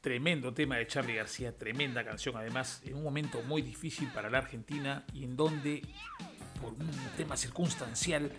Tremendo 0.04 0.52
tema 0.52 0.76
de 0.76 0.86
Charlie 0.86 1.14
García, 1.14 1.56
tremenda 1.56 2.04
canción 2.04 2.36
además, 2.36 2.82
en 2.84 2.94
un 2.94 3.02
momento 3.02 3.40
muy 3.44 3.62
difícil 3.62 4.06
para 4.12 4.28
la 4.28 4.36
Argentina 4.36 5.02
y 5.14 5.24
en 5.24 5.34
donde, 5.34 5.80
por 6.60 6.74
un 6.74 6.90
tema 7.16 7.38
circunstancial, 7.38 8.30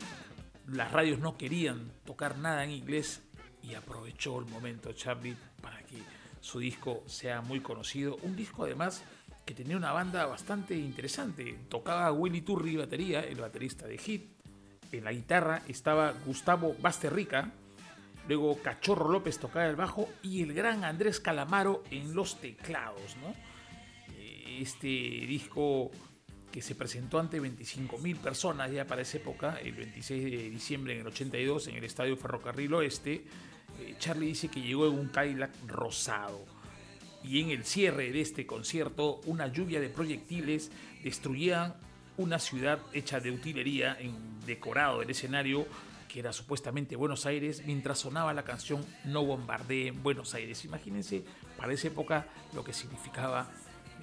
las 0.68 0.92
radios 0.92 1.18
no 1.18 1.40
querían 1.40 1.92
tocar 2.06 2.38
nada 2.38 2.64
en 2.64 2.70
inglés 2.70 3.24
y 3.64 3.74
aprovechó 3.74 4.38
el 4.38 4.46
momento 4.46 4.94
Charlie 4.94 5.36
para 5.60 5.80
que 5.80 5.98
su 6.40 6.60
disco 6.60 7.02
sea 7.08 7.42
muy 7.42 7.62
conocido. 7.62 8.20
Un 8.22 8.36
disco 8.36 8.66
además 8.66 9.04
que 9.44 9.56
tenía 9.56 9.76
una 9.76 9.92
banda 9.92 10.28
bastante 10.28 10.78
interesante. 10.78 11.58
Tocaba 11.68 12.12
Willy 12.12 12.42
Turri 12.42 12.76
batería, 12.76 13.22
el 13.22 13.42
baterista 13.42 13.88
de 13.88 13.98
Hit. 13.98 14.30
En 14.92 15.04
la 15.04 15.14
guitarra 15.14 15.64
estaba 15.68 16.14
Gustavo 16.28 16.76
Basterrica, 16.80 17.54
Luego 18.28 18.58
Cachorro 18.62 19.10
López 19.10 19.40
tocaba 19.40 19.68
el 19.68 19.76
bajo 19.76 20.10
y 20.24 20.42
el 20.42 20.54
gran 20.54 20.84
Andrés 20.84 21.20
Calamaro 21.20 21.84
en 21.92 22.14
los 22.16 22.40
teclados. 22.40 23.16
Este 24.60 24.88
disco 24.88 25.92
que 26.52 26.62
se 26.62 26.74
presentó 26.74 27.20
ante 27.20 27.42
25.000 27.42 28.18
personas 28.18 28.72
ya 28.72 28.88
para 28.88 29.02
esa 29.02 29.18
época, 29.18 29.60
el 29.62 29.74
26 29.74 30.24
de 30.24 30.50
diciembre 30.50 30.94
en 30.94 31.02
el 31.02 31.08
82 31.08 31.68
en 31.68 31.76
el 31.76 31.84
Estadio 31.84 32.16
Ferrocarril 32.16 32.74
Oeste, 32.76 33.26
eh, 33.80 33.96
Charlie 34.00 34.28
dice 34.28 34.48
que 34.48 34.62
llegó 34.62 34.88
en 34.88 34.98
un 34.98 35.10
Cadillac 35.10 35.52
rosado. 35.68 36.46
Y 37.24 37.42
en 37.42 37.50
el 37.50 37.66
cierre 37.66 38.12
de 38.12 38.22
este 38.22 38.46
concierto, 38.46 39.20
una 39.26 39.48
lluvia 39.48 39.82
de 39.82 39.90
proyectiles 39.90 40.72
destruían 41.04 41.76
una 42.18 42.40
ciudad 42.40 42.80
hecha 42.94 43.20
de 43.20 43.32
utilería 43.32 43.98
en 44.00 44.40
decorado 44.46 45.02
del 45.02 45.10
escenario 45.10 45.68
era 46.20 46.34
supuestamente 46.34 46.96
Buenos 46.96 47.26
Aires, 47.26 47.64
mientras 47.66 48.00
sonaba 48.00 48.34
la 48.34 48.44
canción 48.44 48.86
No 49.04 49.26
bombardee 49.26 49.88
en 49.88 50.04
Buenos 50.04 50.34
Aires. 50.34 50.64
Imagínense 50.66 51.24
para 51.58 51.74
esa 51.74 51.88
época 51.88 52.28
lo 52.54 52.64
que 52.64 52.74
significaba 52.74 53.50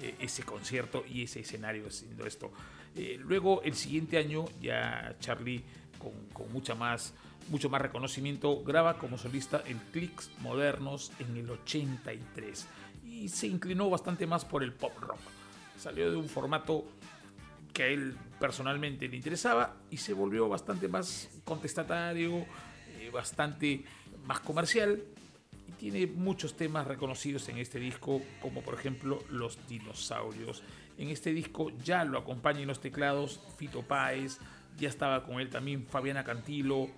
eh, 0.01 0.15
ese 0.19 0.43
concierto 0.43 1.03
y 1.07 1.23
ese 1.23 1.41
escenario 1.41 1.87
haciendo 1.87 2.25
esto. 2.25 2.51
Eh, 2.95 3.17
luego, 3.19 3.61
el 3.63 3.75
siguiente 3.75 4.17
año, 4.17 4.45
ya 4.61 5.15
Charlie, 5.19 5.63
con, 5.97 6.11
con 6.33 6.51
mucha 6.51 6.75
más, 6.75 7.13
mucho 7.49 7.69
más 7.69 7.81
reconocimiento, 7.81 8.63
graba 8.63 8.97
como 8.97 9.17
solista 9.17 9.63
en 9.65 9.79
Clicks 9.91 10.31
Modernos 10.39 11.11
en 11.19 11.37
el 11.37 11.49
83 11.49 12.67
y 13.05 13.29
se 13.29 13.47
inclinó 13.47 13.89
bastante 13.89 14.27
más 14.27 14.45
por 14.45 14.63
el 14.63 14.73
pop 14.73 14.97
rock. 14.99 15.19
Salió 15.77 16.09
de 16.11 16.17
un 16.17 16.29
formato 16.29 16.85
que 17.73 17.83
a 17.83 17.87
él 17.87 18.15
personalmente 18.39 19.07
le 19.07 19.15
interesaba 19.15 19.75
y 19.89 19.97
se 19.97 20.13
volvió 20.13 20.47
bastante 20.47 20.87
más 20.87 21.29
contestatario, 21.43 22.45
eh, 22.99 23.09
bastante 23.11 23.83
más 24.25 24.39
comercial 24.39 25.03
y 25.67 25.71
tiene 25.71 26.07
muchos 26.07 26.55
temas 26.55 26.87
reconocidos 26.87 27.49
en 27.49 27.57
este 27.57 27.79
disco, 27.79 28.21
como 28.41 28.61
por 28.61 28.75
ejemplo 28.75 29.23
Los 29.29 29.57
Dinosaurios. 29.67 30.63
En 30.97 31.09
este 31.09 31.33
disco 31.33 31.71
ya 31.83 32.05
lo 32.05 32.19
acompaña 32.19 32.61
en 32.61 32.67
los 32.67 32.79
teclados 32.79 33.41
Fito 33.57 33.81
Páez, 33.81 34.37
ya 34.77 34.89
estaba 34.89 35.23
con 35.23 35.39
él 35.39 35.49
también 35.49 35.85
Fabiana 35.85 36.23
Cantilo, 36.23 36.89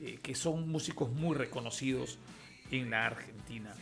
eh, 0.00 0.18
que 0.22 0.34
son 0.34 0.68
músicos 0.68 1.10
muy 1.10 1.36
reconocidos 1.36 2.18
en 2.70 2.90
la 2.90 3.06
Argentina. 3.06 3.74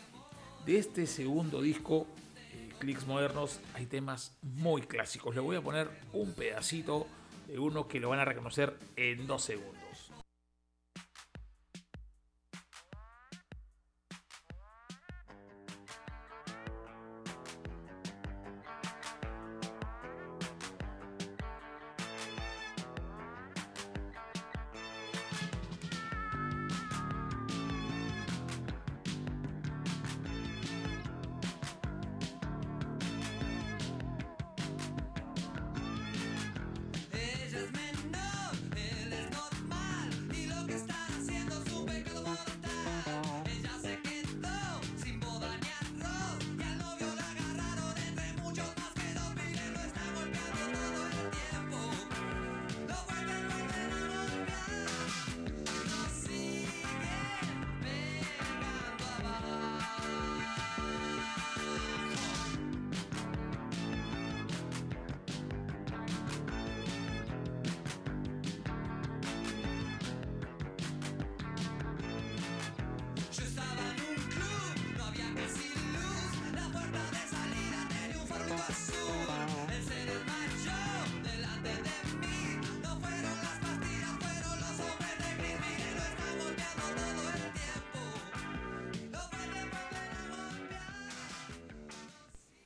De 0.64 0.78
este 0.78 1.06
segundo 1.06 1.60
disco 1.60 2.06
Clicks 2.78 3.06
Modernos 3.06 3.60
hay 3.74 3.86
temas 3.86 4.36
muy 4.42 4.82
clásicos. 4.82 5.34
Le 5.34 5.40
voy 5.40 5.56
a 5.56 5.60
poner 5.60 5.88
un 6.12 6.32
pedacito 6.32 7.06
de 7.46 7.58
uno 7.58 7.88
que 7.88 8.00
lo 8.00 8.08
van 8.10 8.20
a 8.20 8.24
reconocer 8.24 8.76
en 8.96 9.26
dos 9.26 9.44
segundos. 9.44 9.83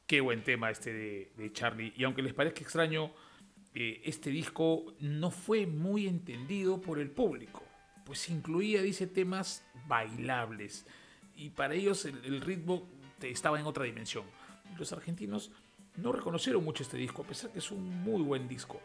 Qué 0.09 0.23
buen 0.23 0.43
tema 0.43 0.71
este 0.71 0.91
de, 0.91 1.33
de 1.37 1.53
Charlie. 1.53 1.93
Y 1.95 2.05
aunque 2.05 2.23
les 2.23 2.33
parezca 2.33 2.63
extraño, 2.63 3.13
eh, 3.75 4.01
este 4.07 4.31
disco 4.31 4.95
no 5.01 5.31
fue 5.31 5.67
muy 5.67 6.09
entendido 6.09 6.81
por 6.81 6.99
el 6.99 7.11
público. 7.11 7.63
Pues 8.07 8.31
incluía, 8.31 8.81
dice, 8.81 9.07
temas 9.07 9.67
bailables. 9.87 10.87
Y 11.37 11.51
para 11.51 11.75
ellos 11.75 12.07
el, 12.07 12.25
el 12.25 12.41
ritmo 12.41 12.89
estaba 13.21 13.61
en 13.61 13.67
otra 13.67 13.85
dimensión. 13.85 14.25
Los 14.79 14.95
argentinos 14.95 15.51
no 15.99 16.11
reconocieron 16.13 16.65
mucho 16.65 16.85
este 16.85 16.97
disco, 16.97 17.21
a 17.21 17.27
pesar 17.27 17.53
que 17.53 17.59
es 17.59 17.71
un 17.71 18.03
muy 18.03 18.23
buen 18.23 18.49
disco. 18.49 18.81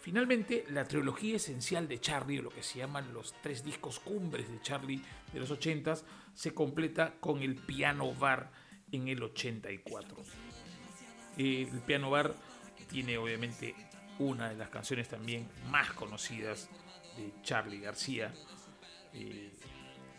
Finalmente, 0.00 0.64
la 0.70 0.84
trilogía 0.84 1.34
esencial 1.34 1.88
de 1.88 1.98
Charlie, 2.00 2.38
o 2.38 2.42
lo 2.42 2.50
que 2.50 2.62
se 2.62 2.78
llaman 2.78 3.12
los 3.12 3.34
tres 3.42 3.64
discos 3.64 3.98
cumbres 3.98 4.48
de 4.48 4.60
Charlie 4.60 5.02
de 5.32 5.40
los 5.40 5.50
80s, 5.50 6.04
se 6.34 6.54
completa 6.54 7.14
con 7.18 7.42
el 7.42 7.56
Piano 7.56 8.14
Bar 8.14 8.52
en 8.92 9.08
el 9.08 9.24
84. 9.24 10.51
El 11.36 11.80
Piano 11.86 12.10
Bar 12.10 12.34
tiene 12.88 13.16
obviamente 13.18 13.74
una 14.18 14.50
de 14.50 14.56
las 14.56 14.68
canciones 14.68 15.08
también 15.08 15.48
más 15.70 15.92
conocidas 15.92 16.68
de 17.16 17.32
Charlie 17.42 17.80
García, 17.80 18.32
eh, 19.14 19.52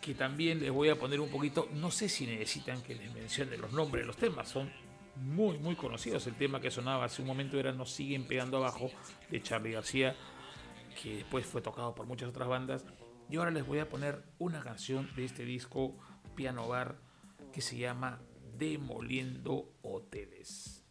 que 0.00 0.14
también 0.14 0.60
les 0.60 0.70
voy 0.70 0.88
a 0.88 0.98
poner 0.98 1.20
un 1.20 1.30
poquito, 1.30 1.68
no 1.74 1.90
sé 1.90 2.08
si 2.08 2.26
necesitan 2.26 2.82
que 2.82 2.94
les 2.94 3.12
mencione 3.14 3.56
los 3.56 3.72
nombres 3.72 4.02
de 4.02 4.06
los 4.06 4.16
temas, 4.16 4.48
son 4.48 4.70
muy 5.16 5.58
muy 5.58 5.76
conocidos. 5.76 6.26
El 6.26 6.34
tema 6.34 6.60
que 6.60 6.70
sonaba 6.70 7.04
hace 7.04 7.22
un 7.22 7.28
momento 7.28 7.58
era 7.58 7.72
Nos 7.72 7.90
siguen 7.90 8.26
pegando 8.26 8.56
abajo 8.56 8.90
de 9.30 9.42
Charlie 9.42 9.72
García, 9.72 10.16
que 11.00 11.16
después 11.16 11.46
fue 11.46 11.62
tocado 11.62 11.94
por 11.94 12.06
muchas 12.06 12.28
otras 12.28 12.48
bandas. 12.48 12.84
Y 13.30 13.36
ahora 13.36 13.50
les 13.50 13.66
voy 13.66 13.78
a 13.78 13.88
poner 13.88 14.22
una 14.38 14.60
canción 14.62 15.10
de 15.16 15.24
este 15.24 15.44
disco 15.44 15.96
Piano 16.34 16.68
Bar 16.68 16.98
que 17.52 17.60
se 17.60 17.78
llama 17.78 18.20
Demoliendo 18.58 19.72
Hoteles. 19.82 20.83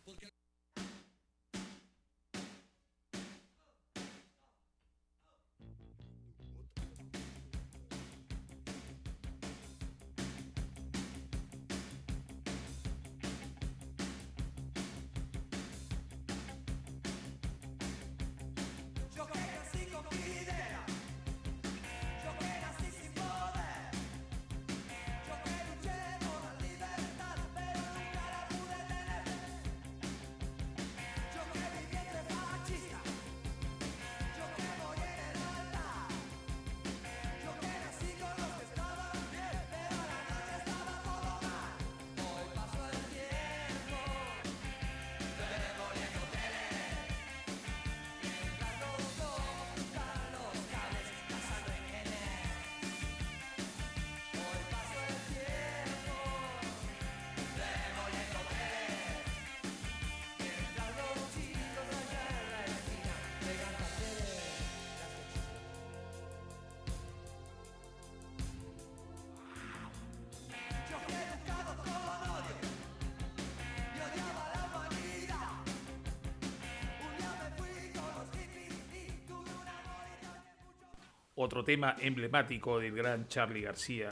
Otro 81.43 81.63
tema 81.63 81.95
emblemático 81.99 82.79
del 82.79 82.95
gran 82.95 83.27
Charlie 83.27 83.61
García, 83.61 84.09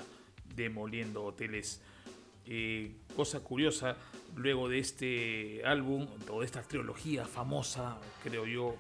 demoliendo 0.56 1.24
hoteles. 1.24 1.82
Eh, 2.46 2.92
cosa 3.16 3.40
curiosa, 3.40 3.98
luego 4.36 4.68
de 4.68 4.80
este 4.80 5.62
álbum, 5.66 6.08
o 6.30 6.40
de 6.40 6.46
esta 6.46 6.62
trilogía 6.62 7.26
famosa, 7.26 7.98
creo 8.24 8.46
yo, 8.46 8.76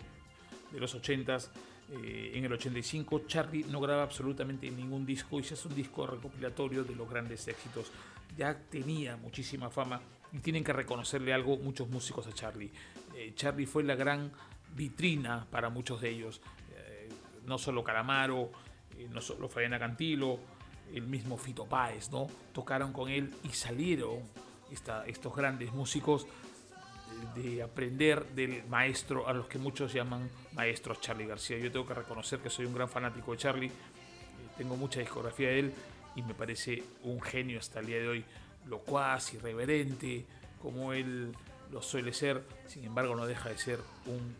de 0.71 0.79
los 0.79 0.95
80s, 0.95 1.49
eh, 1.91 2.31
en 2.35 2.45
el 2.45 2.53
85 2.53 3.23
Charlie 3.27 3.65
no 3.65 3.81
graba 3.81 4.03
absolutamente 4.03 4.71
ningún 4.71 5.05
disco 5.05 5.39
y 5.39 5.43
se 5.43 5.55
hace 5.55 5.67
un 5.67 5.75
disco 5.75 6.07
recopilatorio 6.07 6.83
de 6.83 6.95
los 6.95 7.09
grandes 7.09 7.47
éxitos. 7.47 7.91
Ya 8.37 8.57
tenía 8.57 9.17
muchísima 9.17 9.69
fama 9.69 10.01
y 10.31 10.39
tienen 10.39 10.63
que 10.63 10.71
reconocerle 10.71 11.33
algo 11.33 11.57
muchos 11.57 11.89
músicos 11.89 12.27
a 12.27 12.33
Charlie. 12.33 12.71
Eh, 13.15 13.33
Charlie 13.35 13.65
fue 13.65 13.83
la 13.83 13.95
gran 13.95 14.31
vitrina 14.73 15.45
para 15.51 15.69
muchos 15.69 15.99
de 15.99 16.09
ellos 16.11 16.41
no 17.45 17.57
solo 17.57 17.83
Calamaro, 17.83 18.51
eh, 18.97 19.07
no 19.09 19.21
solo 19.21 19.49
Fabiana 19.49 19.79
Cantilo, 19.79 20.39
el 20.93 21.03
mismo 21.03 21.37
Fito 21.37 21.65
Páez, 21.65 22.11
¿no? 22.11 22.27
Tocaron 22.53 22.91
con 22.91 23.09
él 23.09 23.33
y 23.43 23.49
salieron 23.49 24.19
estos 24.71 25.35
grandes 25.35 25.73
músicos 25.73 26.27
de 27.35 27.61
aprender 27.61 28.25
del 28.27 28.63
maestro 28.67 29.27
a 29.27 29.33
los 29.33 29.47
que 29.47 29.57
muchos 29.57 29.93
llaman 29.93 30.29
maestro 30.53 30.95
Charlie 30.95 31.27
García. 31.27 31.57
Yo 31.57 31.71
tengo 31.71 31.85
que 31.85 31.93
reconocer 31.93 32.39
que 32.39 32.49
soy 32.49 32.65
un 32.65 32.73
gran 32.73 32.89
fanático 32.89 33.31
de 33.31 33.37
Charlie, 33.37 33.67
eh, 33.67 33.71
tengo 34.57 34.75
mucha 34.75 34.99
discografía 34.99 35.49
de 35.49 35.59
él 35.59 35.73
y 36.15 36.23
me 36.23 36.33
parece 36.33 36.83
un 37.03 37.21
genio 37.21 37.59
hasta 37.59 37.79
el 37.79 37.85
día 37.85 37.97
de 37.97 38.07
hoy, 38.07 38.25
locuaz, 38.67 39.33
irreverente, 39.33 40.25
como 40.61 40.93
él 40.93 41.33
lo 41.71 41.81
suele 41.81 42.13
ser, 42.13 42.43
sin 42.67 42.83
embargo 42.83 43.15
no 43.15 43.25
deja 43.25 43.49
de 43.49 43.57
ser 43.57 43.79
un 44.05 44.35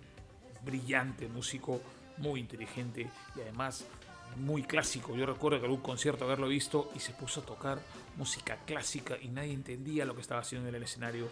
brillante 0.64 1.28
músico 1.28 1.82
muy 2.22 2.40
inteligente 2.40 3.10
y 3.36 3.42
además 3.42 3.86
muy 4.38 4.64
clásico. 4.64 5.16
Yo 5.16 5.26
recuerdo 5.26 5.60
que 5.60 5.66
algún 5.66 5.82
concierto 5.82 6.26
haberlo 6.26 6.48
visto 6.48 6.92
y 6.96 7.00
se 7.00 7.14
puso 7.14 7.42
a 7.42 7.46
tocar 7.46 7.80
música 8.18 8.58
clásica 8.66 9.18
y 9.22 9.28
nadie 9.28 9.54
entendía 9.54 10.06
lo 10.06 10.16
que 10.16 10.22
estaba 10.22 10.42
haciendo 10.42 10.70
en 10.70 10.76
el 10.76 10.84
escenario. 10.84 11.28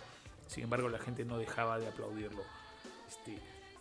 Sin 0.47 0.63
embargo, 0.63 0.89
la 0.89 0.99
gente 0.99 1.23
no 1.25 1.38
dejaba 1.38 1.80
de 1.80 1.88
aplaudirlo. 1.88 2.43
Este, 3.08 3.38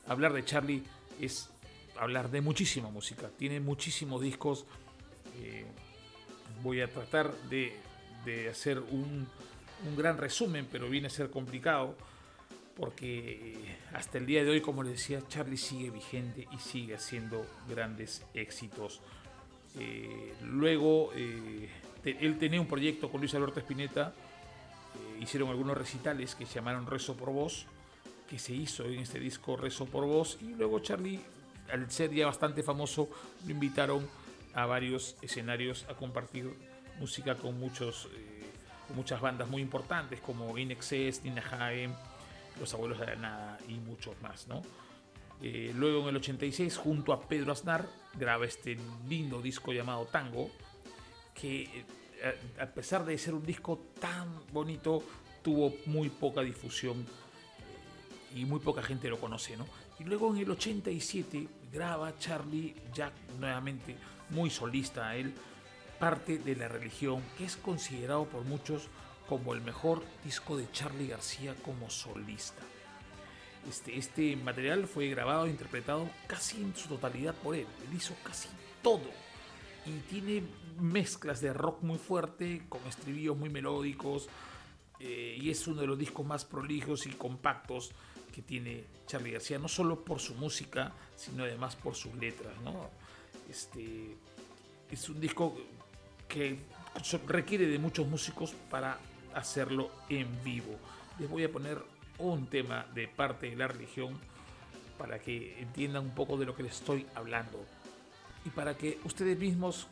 hablar 0.07 0.33
de 0.33 0.45
Charlie 0.45 0.85
es 1.21 1.51
hablar 1.99 2.31
de 2.31 2.41
muchísima 2.41 2.91
música. 2.91 3.31
Tiene 3.37 3.61
muchísimos 3.61 4.21
discos. 4.21 4.67
Eh, 5.41 5.67
voy 6.63 6.81
a 6.81 6.93
tratar 6.93 7.33
de, 7.49 7.77
hacer 8.51 8.79
un, 8.79 9.27
un 9.87 9.97
gran 9.97 10.19
resumen, 10.19 10.69
pero 10.71 10.91
viene 10.91 11.07
a 11.07 11.11
ser 11.11 11.31
complicado 11.31 11.97
porque 12.79 13.57
hasta 13.93 14.19
el 14.19 14.27
día 14.27 14.45
de 14.45 14.51
hoy, 14.51 14.61
como 14.61 14.83
les 14.83 14.93
decía, 14.93 15.21
Charlie 15.29 15.57
sigue 15.57 15.91
vigente 15.91 16.47
y 16.53 16.59
sigue 16.59 16.95
haciendo 16.95 17.45
grandes 17.69 18.25
éxitos. 18.35 19.01
Eh, 19.79 20.35
luego, 20.45 21.11
eh, 21.15 21.69
él 22.05 22.39
tenía 22.39 22.61
un 22.61 22.69
proyecto 22.69 23.11
con 23.11 23.21
Luis 23.21 23.35
Alberto 23.35 23.59
Spinetta, 23.59 24.13
eh, 24.95 25.23
hicieron 25.23 25.51
algunos 25.51 25.77
recitales 25.77 26.37
que 26.37 26.47
se 26.47 26.55
llamaron 26.55 26.87
Rezo 26.87 27.17
por 27.17 27.31
Voz, 27.31 27.67
que 28.31 28.39
se 28.39 28.55
hizo 28.55 28.85
en 28.85 29.01
este 29.01 29.19
disco 29.19 29.57
Rezo 29.57 29.87
por 29.87 30.07
Voz, 30.07 30.39
y 30.41 30.55
luego 30.55 30.79
Charlie, 30.79 31.21
al 31.73 31.91
ser 31.91 32.15
ya 32.15 32.27
bastante 32.27 32.63
famoso, 32.63 33.09
lo 33.45 33.51
invitaron 33.51 34.09
a 34.55 34.67
varios 34.67 35.17
escenarios 35.21 35.85
a 35.89 35.95
compartir 35.95 36.55
música 37.01 37.35
con, 37.35 37.59
muchos, 37.59 38.09
con 38.87 38.97
muchas 38.97 39.21
bandas 39.21 39.49
muy 39.49 39.63
importantes 39.63 40.21
como 40.21 40.57
In 40.59 40.77
Nina 41.25 41.43
Hagen, 41.43 41.95
los 42.59 42.73
Abuelos 42.75 42.99
de 43.01 43.07
la 43.07 43.17
Nada 43.17 43.59
y 43.69 43.75
muchos 43.75 44.21
más, 44.23 44.49
¿no? 44.49 44.63
Eh, 45.41 45.73
luego 45.75 46.03
en 46.03 46.09
el 46.09 46.17
86, 46.17 46.77
junto 46.77 47.13
a 47.13 47.21
Pedro 47.21 47.53
Aznar, 47.53 47.87
graba 48.15 48.45
este 48.45 48.77
lindo 49.09 49.41
disco 49.41 49.73
llamado 49.73 50.07
Tango, 50.07 50.51
que 51.35 51.63
eh, 52.21 52.39
a 52.59 52.67
pesar 52.67 53.05
de 53.05 53.17
ser 53.19 53.35
un 53.35 53.47
disco 53.47 53.79
tan 54.01 54.29
bonito, 54.53 55.03
tuvo 55.43 55.73
muy 55.87 56.09
poca 56.09 56.41
difusión 56.41 57.01
eh, 57.01 58.41
y 58.41 58.45
muy 58.45 58.59
poca 58.59 58.83
gente 58.83 59.09
lo 59.09 59.21
conoce, 59.21 59.57
¿no? 59.57 59.67
Y 60.01 60.05
luego 60.05 60.35
en 60.35 60.43
el 60.43 60.51
87 60.51 61.49
graba 61.73 62.19
Charlie 62.19 62.75
Jack 62.93 63.13
nuevamente, 63.39 63.97
muy 64.31 64.51
solista 64.51 65.09
a 65.09 65.17
él, 65.17 65.33
parte 66.01 66.39
de 66.39 66.57
la 66.57 66.69
religión, 66.69 67.23
que 67.37 67.45
es 67.45 67.57
considerado 67.57 68.27
por 68.27 68.45
muchos 68.45 68.89
como 69.29 69.55
el 69.55 69.61
mejor 69.61 70.03
disco 70.25 70.57
de 70.57 70.71
Charlie 70.73 71.09
García 71.09 71.55
como 71.63 71.91
solista. 71.91 72.63
Este, 73.69 73.99
este 73.99 74.37
material 74.37 74.87
fue 74.87 75.09
grabado 75.09 75.47
e 75.47 75.51
interpretado 75.51 76.09
casi 76.27 76.63
en 76.63 76.75
su 76.75 76.89
totalidad 76.89 77.35
por 77.35 77.55
él. 77.55 77.67
Él 77.87 77.97
hizo 77.97 78.15
casi 78.25 78.49
todo. 78.83 79.11
Y 79.85 79.99
tiene 80.11 80.43
mezclas 80.79 81.41
de 81.41 81.53
rock 81.53 81.83
muy 81.83 81.99
fuerte, 81.99 82.63
con 82.69 82.81
estribillos 82.87 83.37
muy 83.37 83.51
melódicos. 83.51 84.29
Eh, 85.01 85.39
y 85.41 85.51
es 85.51 85.67
uno 85.67 85.83
de 85.83 85.87
los 85.87 85.99
discos 85.99 86.25
más 86.25 86.45
prolijos 86.45 87.07
y 87.07 87.11
compactos 87.11 87.93
que 88.33 88.43
tiene 88.43 88.85
Charlie 89.07 89.33
García, 89.33 89.59
no 89.59 89.69
solo 89.69 90.05
por 90.05 90.21
su 90.21 90.35
música, 90.35 90.93
sino 91.17 91.45
además 91.45 91.77
por 91.77 91.95
sus 91.95 92.15
letras. 92.15 92.55
¿no? 92.63 92.89
Este, 93.51 94.17
es 94.91 95.09
un 95.09 95.21
disco 95.21 95.55
que 96.27 96.59
requiere 97.27 97.67
de 97.67 97.79
muchos 97.79 98.07
músicos 98.07 98.55
para 98.71 98.99
hacerlo 99.35 99.91
en 100.09 100.27
vivo. 100.45 100.77
Les 101.19 101.29
voy 101.29 101.45
a 101.45 101.53
poner 101.53 101.79
un 102.19 102.47
tema 102.47 102.87
de 102.95 103.09
parte 103.09 103.51
de 103.51 103.57
la 103.57 103.69
religión 103.69 104.19
para 104.99 105.19
que 105.21 105.61
entiendan 105.61 106.05
un 106.05 106.15
poco 106.15 106.37
de 106.37 106.47
lo 106.47 106.57
que 106.57 106.65
les 106.65 106.75
estoy 106.75 107.07
hablando 107.15 107.65
y 108.45 108.51
para 108.51 108.77
que 108.77 108.99
ustedes 109.05 109.39
mismos 109.39 109.87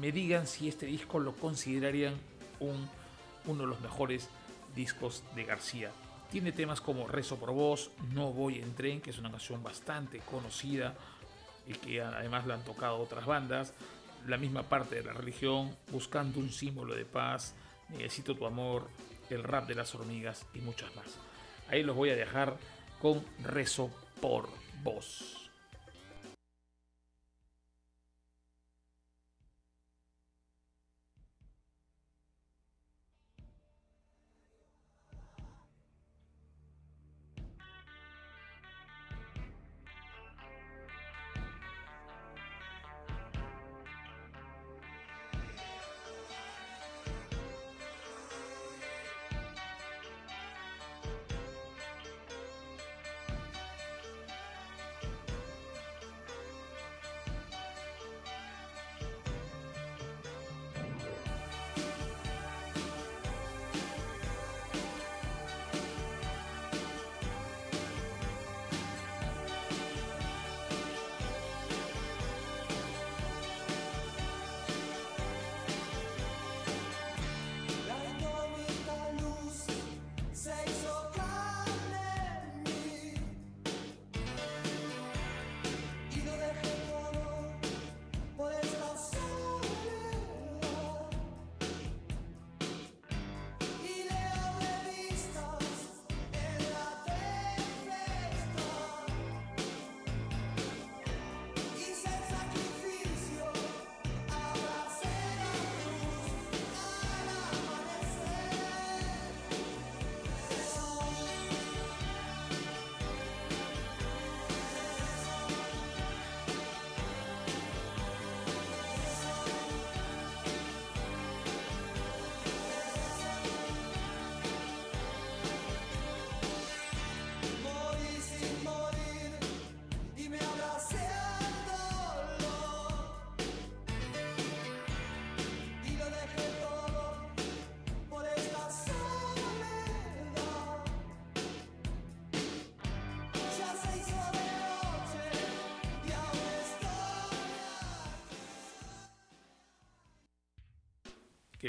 me 0.00 0.12
digan 0.12 0.46
si 0.46 0.68
este 0.68 0.86
disco 0.86 1.18
lo 1.18 1.34
considerarían 1.34 2.14
un, 2.60 2.88
uno 3.46 3.62
de 3.62 3.68
los 3.68 3.80
mejores 3.80 4.28
discos 4.74 5.22
de 5.34 5.44
García. 5.44 5.90
Tiene 6.30 6.52
temas 6.52 6.80
como 6.80 7.06
Rezo 7.06 7.36
por 7.36 7.52
Vos, 7.52 7.90
No 8.12 8.32
Voy 8.32 8.58
en 8.58 8.74
Tren, 8.74 9.00
que 9.00 9.10
es 9.10 9.18
una 9.18 9.30
canción 9.30 9.62
bastante 9.62 10.18
conocida 10.18 10.94
y 11.66 11.72
que 11.74 12.02
además 12.02 12.46
la 12.46 12.54
han 12.54 12.64
tocado 12.64 12.98
otras 12.98 13.26
bandas. 13.26 13.72
La 14.26 14.36
misma 14.36 14.64
parte 14.64 14.96
de 14.96 15.04
la 15.04 15.12
religión, 15.12 15.76
Buscando 15.92 16.40
un 16.40 16.50
símbolo 16.50 16.94
de 16.94 17.04
paz, 17.04 17.54
Necesito 17.90 18.34
tu 18.34 18.46
amor, 18.46 18.88
el 19.30 19.42
rap 19.42 19.66
de 19.66 19.74
las 19.74 19.94
hormigas 19.94 20.46
y 20.54 20.60
muchas 20.60 20.94
más. 20.96 21.18
Ahí 21.68 21.82
los 21.82 21.96
voy 21.96 22.10
a 22.10 22.16
dejar 22.16 22.56
con 23.00 23.24
rezo 23.42 23.90
por 24.20 24.48
vos. 24.82 25.45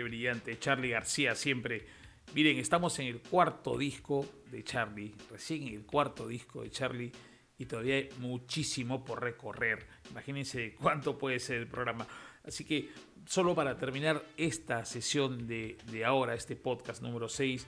Brillante. 0.04 0.58
Charlie 0.60 0.90
García 0.90 1.36
siempre. 1.36 1.86
Miren, 2.34 2.58
estamos 2.58 2.98
en 3.00 3.08
el 3.08 3.22
cuarto 3.22 3.78
disco 3.78 4.26
de 4.52 4.64
Charlie, 4.64 5.16
recién 5.32 5.68
el 5.68 5.86
cuarto 5.86 6.28
disco 6.28 6.62
de 6.62 6.70
Charlie 6.70 7.12
y 7.58 7.66
todavía 7.66 7.96
hay 7.96 8.10
muchísimo 8.20 9.04
por 9.04 9.22
recorrer. 9.22 9.88
Imagínense 10.12 10.76
cuánto 10.76 11.18
puede 11.18 11.40
ser 11.40 11.58
el 11.58 11.68
programa. 11.68 12.08
Así 12.44 12.64
que 12.64 12.90
solo 13.26 13.56
para 13.56 13.78
terminar 13.78 14.24
esta 14.38 14.86
sesión 14.86 15.48
de, 15.48 15.78
ahora, 16.06 16.34
este 16.34 16.56
podcast 16.56 17.02
número 17.02 17.28
6, 17.28 17.68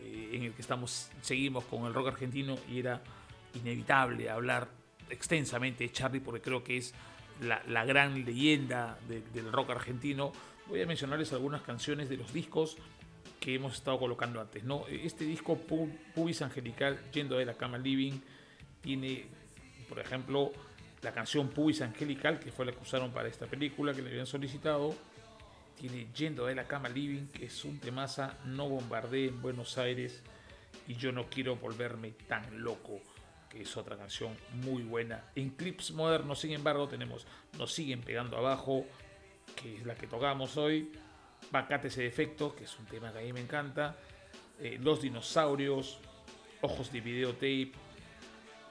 eh, 0.00 0.30
en 0.32 0.44
el 0.44 0.52
que 0.52 0.62
estamos, 0.62 1.10
seguimos 1.22 1.64
con 1.64 1.86
el 1.86 1.94
rock 1.94 2.08
argentino 2.08 2.58
y 2.68 2.78
era 2.78 3.02
inevitable 3.54 4.30
hablar 4.30 4.68
extensamente 5.08 5.84
de 5.84 5.92
Charlie 5.92 6.20
porque 6.20 6.40
creo 6.40 6.62
que 6.62 6.76
es 6.76 6.94
la, 7.40 7.84
gran 7.84 8.24
leyenda 8.24 8.98
del 9.08 9.50
rock 9.50 9.70
argentino. 9.70 10.32
Voy 10.70 10.80
a 10.80 10.86
mencionarles 10.86 11.32
algunas 11.32 11.62
canciones 11.62 12.08
de 12.08 12.16
los 12.16 12.32
discos 12.32 12.76
que 13.40 13.56
hemos 13.56 13.74
estado 13.74 13.98
colocando 13.98 14.40
antes. 14.40 14.62
¿no? 14.62 14.86
Este 14.86 15.24
disco, 15.24 15.58
Pubis 16.14 16.42
Angelical, 16.42 17.10
Yendo 17.10 17.36
de 17.36 17.44
la 17.44 17.54
Cama 17.54 17.76
Living, 17.76 18.20
tiene, 18.80 19.26
por 19.88 19.98
ejemplo, 19.98 20.52
la 21.02 21.10
canción 21.10 21.48
Pubis 21.48 21.82
Angelical, 21.82 22.38
que 22.38 22.52
fue 22.52 22.66
la 22.66 22.70
que 22.70 22.78
usaron 22.78 23.10
para 23.10 23.28
esta 23.28 23.46
película, 23.46 23.92
que 23.92 24.00
le 24.00 24.10
habían 24.10 24.26
solicitado. 24.26 24.94
Tiene 25.76 26.06
Yendo 26.14 26.46
de 26.46 26.54
la 26.54 26.68
Cama 26.68 26.88
Living, 26.88 27.26
que 27.26 27.46
es 27.46 27.64
un 27.64 27.80
temaza, 27.80 28.38
No 28.44 28.68
bombardé 28.68 29.26
en 29.26 29.42
Buenos 29.42 29.76
Aires 29.76 30.22
y 30.86 30.94
Yo 30.94 31.10
no 31.10 31.28
quiero 31.28 31.56
volverme 31.56 32.12
tan 32.28 32.62
loco, 32.62 33.00
que 33.48 33.62
es 33.62 33.76
otra 33.76 33.96
canción 33.96 34.36
muy 34.52 34.84
buena. 34.84 35.24
En 35.34 35.50
clips 35.50 35.90
modernos, 35.90 36.38
sin 36.38 36.52
embargo, 36.52 36.86
tenemos 36.86 37.26
Nos 37.58 37.72
siguen 37.72 38.02
pegando 38.02 38.36
abajo, 38.36 38.86
que 39.56 39.76
es 39.76 39.86
la 39.86 39.94
que 39.94 40.06
tocamos 40.06 40.56
hoy. 40.56 40.92
Bacate 41.50 41.88
ese 41.88 42.02
defecto, 42.02 42.54
que 42.54 42.64
es 42.64 42.78
un 42.78 42.86
tema 42.86 43.12
que 43.12 43.18
a 43.18 43.22
mí 43.22 43.32
me 43.32 43.40
encanta. 43.40 43.96
Eh, 44.58 44.78
Los 44.80 45.02
dinosaurios, 45.02 46.00
Ojos 46.60 46.92
de 46.92 47.00
videotape. 47.00 47.72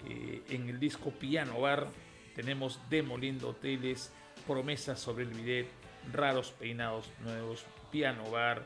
Eh, 0.08 0.44
en 0.50 0.70
el 0.70 0.80
disco 0.80 1.12
Piano 1.12 1.60
Bar 1.62 1.88
tenemos 2.36 2.80
Demoliendo 2.90 3.50
Hoteles, 3.50 4.14
Promesas 4.48 5.00
sobre 5.00 5.26
el 5.26 5.32
bidet, 5.32 5.68
Raros 6.14 6.52
peinados 6.52 7.10
nuevos, 7.20 7.66
Piano 7.92 8.30
Bar, 8.32 8.64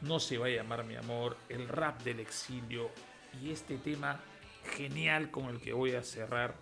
No 0.00 0.18
se 0.18 0.38
va 0.38 0.46
a 0.46 0.50
llamar 0.50 0.84
mi 0.84 0.96
amor, 0.96 1.36
El 1.48 1.68
rap 1.68 2.02
del 2.02 2.18
exilio 2.18 2.90
y 3.40 3.50
este 3.50 3.76
tema 3.78 4.20
genial 4.76 5.30
con 5.30 5.46
el 5.46 5.60
que 5.60 5.72
voy 5.72 5.92
a 5.92 6.02
cerrar 6.02 6.54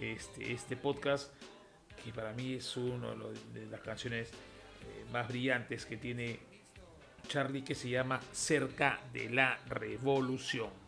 este, 0.00 0.52
este 0.52 0.76
podcast, 0.76 1.32
que 2.04 2.12
para 2.12 2.32
mí 2.32 2.54
es 2.54 2.76
una 2.76 3.14
de 3.54 3.66
las 3.66 3.80
canciones 3.80 4.28
eh, 4.28 5.04
más 5.10 5.26
brillantes 5.26 5.86
que 5.86 5.96
tiene 5.96 6.38
Charlie, 7.28 7.62
que 7.62 7.74
se 7.74 7.88
llama 7.88 8.20
Cerca 8.32 9.00
de 9.12 9.30
la 9.30 9.58
Revolución. 9.66 10.83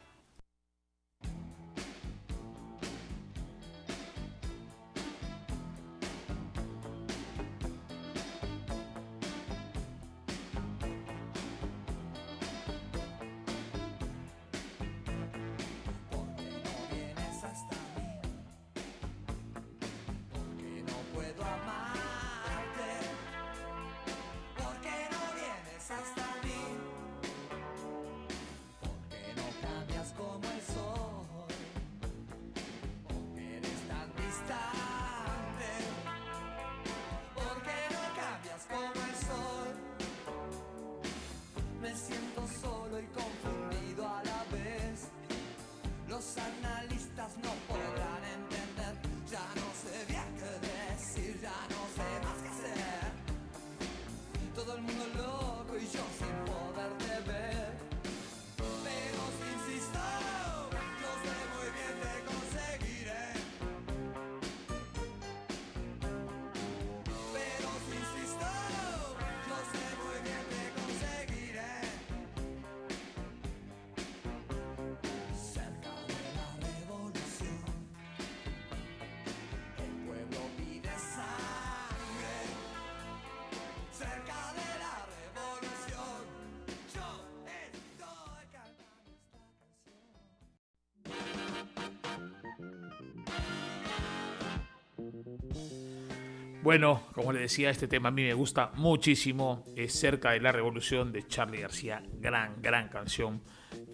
Bueno, 96.66 97.00
como 97.12 97.32
le 97.32 97.38
decía, 97.38 97.70
este 97.70 97.86
tema 97.86 98.08
a 98.08 98.10
mí 98.10 98.24
me 98.24 98.34
gusta 98.34 98.72
muchísimo. 98.74 99.62
Es 99.76 99.92
cerca 99.92 100.32
de 100.32 100.40
la 100.40 100.50
revolución 100.50 101.12
de 101.12 101.24
Charlie 101.24 101.60
García. 101.60 102.02
Gran, 102.18 102.60
gran 102.60 102.88
canción. 102.88 103.40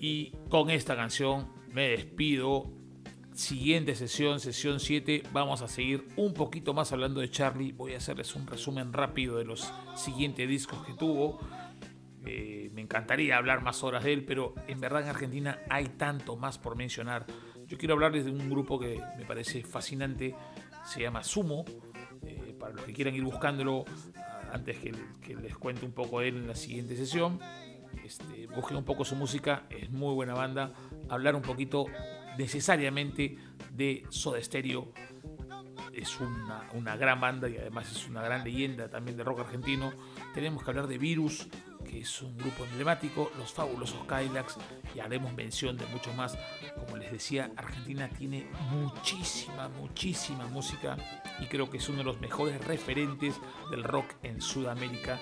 Y 0.01 0.33
con 0.49 0.71
esta 0.71 0.97
canción 0.97 1.53
me 1.69 1.89
despido. 1.89 2.73
Siguiente 3.35 3.95
sesión, 3.95 4.41
sesión 4.41 4.81
7. 4.81 5.23
Vamos 5.35 5.61
a 5.61 5.69
seguir 5.69 6.09
un 6.17 6.33
poquito 6.33 6.73
más 6.73 6.93
hablando 6.93 7.21
de 7.21 7.31
Charlie. 7.31 7.73
Voy 7.73 7.93
a 7.93 7.99
hacerles 7.99 8.35
un 8.37 8.47
resumen 8.47 8.95
rápido 8.95 9.37
de 9.37 9.45
los 9.45 9.71
siguientes 9.95 10.49
discos 10.49 10.83
que 10.87 10.95
tuvo. 10.95 11.41
Eh, 12.25 12.71
me 12.73 12.81
encantaría 12.81 13.37
hablar 13.37 13.61
más 13.61 13.85
horas 13.85 14.03
de 14.03 14.15
él, 14.15 14.25
pero 14.25 14.55
en 14.67 14.81
verdad 14.81 15.03
en 15.03 15.09
Argentina 15.09 15.59
hay 15.69 15.89
tanto 15.89 16.37
más 16.37 16.57
por 16.57 16.75
mencionar. 16.75 17.27
Yo 17.67 17.77
quiero 17.77 17.93
hablarles 17.93 18.25
de 18.25 18.31
un 18.31 18.49
grupo 18.49 18.81
que 18.81 18.99
me 19.19 19.27
parece 19.27 19.63
fascinante. 19.63 20.35
Se 20.87 21.03
llama 21.03 21.23
Sumo 21.23 21.67
los 22.75 22.85
que 22.85 22.93
quieran 22.93 23.15
ir 23.15 23.23
buscándolo 23.23 23.85
antes 24.53 24.79
que, 24.79 24.93
les 25.35 25.57
cuente 25.57 25.85
un 25.85 25.93
poco 25.93 26.21
de 26.21 26.29
él 26.29 26.37
en 26.37 26.49
la 26.49 26.55
siguiente 26.55 26.97
sesión. 26.97 27.41
Este, 28.05 28.47
busquen 28.55 28.77
un 28.77 28.85
poco 28.85 29.05
su 29.05 29.17
música, 29.17 29.65
es 29.71 29.91
muy 29.91 30.15
buena 30.15 30.35
banda. 30.35 30.73
Hablar 31.09 31.37
un 31.37 31.43
poquito 31.43 31.87
necesariamente 32.39 33.37
de 33.75 34.05
Soda 34.11 34.43
Stereo. 34.43 34.93
Es 35.93 36.21
una, 36.21 36.69
una 36.73 36.97
gran 36.97 37.21
banda 37.21 37.49
y 37.49 37.57
además 37.57 37.91
es 37.91 38.09
una 38.09 38.23
gran 38.23 38.45
leyenda 38.45 38.89
también 38.89 39.17
de 39.17 39.25
rock 39.25 39.41
argentino. 39.41 39.93
Tenemos 40.35 40.63
que 40.63 40.71
hablar 40.71 40.87
de 40.87 40.99
Virus, 40.99 41.49
que 41.85 42.01
es 42.01 42.23
un 42.23 42.37
grupo 42.37 42.65
emblemático, 42.65 43.31
los 43.39 43.53
fabulosos 43.53 44.07
Kylax, 44.07 44.57
y 44.95 45.01
haremos 45.01 45.35
mención 45.35 45.77
de 45.77 45.87
mucho 45.87 46.13
más. 46.15 46.39
Como 46.75 46.97
les 46.97 47.13
decía, 47.13 47.51
Argentina 47.57 48.09
tiene 48.09 48.47
muchísima, 48.71 49.69
muchísima 49.69 50.47
música 50.47 50.97
y 51.41 51.47
creo 51.47 51.69
que 51.69 51.79
es 51.79 51.89
uno 51.89 51.99
de 51.99 52.05
los 52.05 52.21
mejores 52.21 52.65
referentes 52.65 53.39
del 53.71 53.85
rock 53.85 54.07
en 54.23 54.41
Sudamérica. 54.41 55.19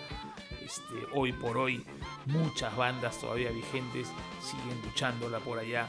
Este, 0.62 0.94
hoy 1.14 1.32
por 1.32 1.56
hoy, 1.56 1.84
muchas 2.26 2.76
bandas 2.76 3.20
todavía 3.20 3.50
vigentes 3.50 4.08
siguen 4.40 4.80
luchándola 4.82 5.38
por 5.40 5.58
allá. 5.58 5.88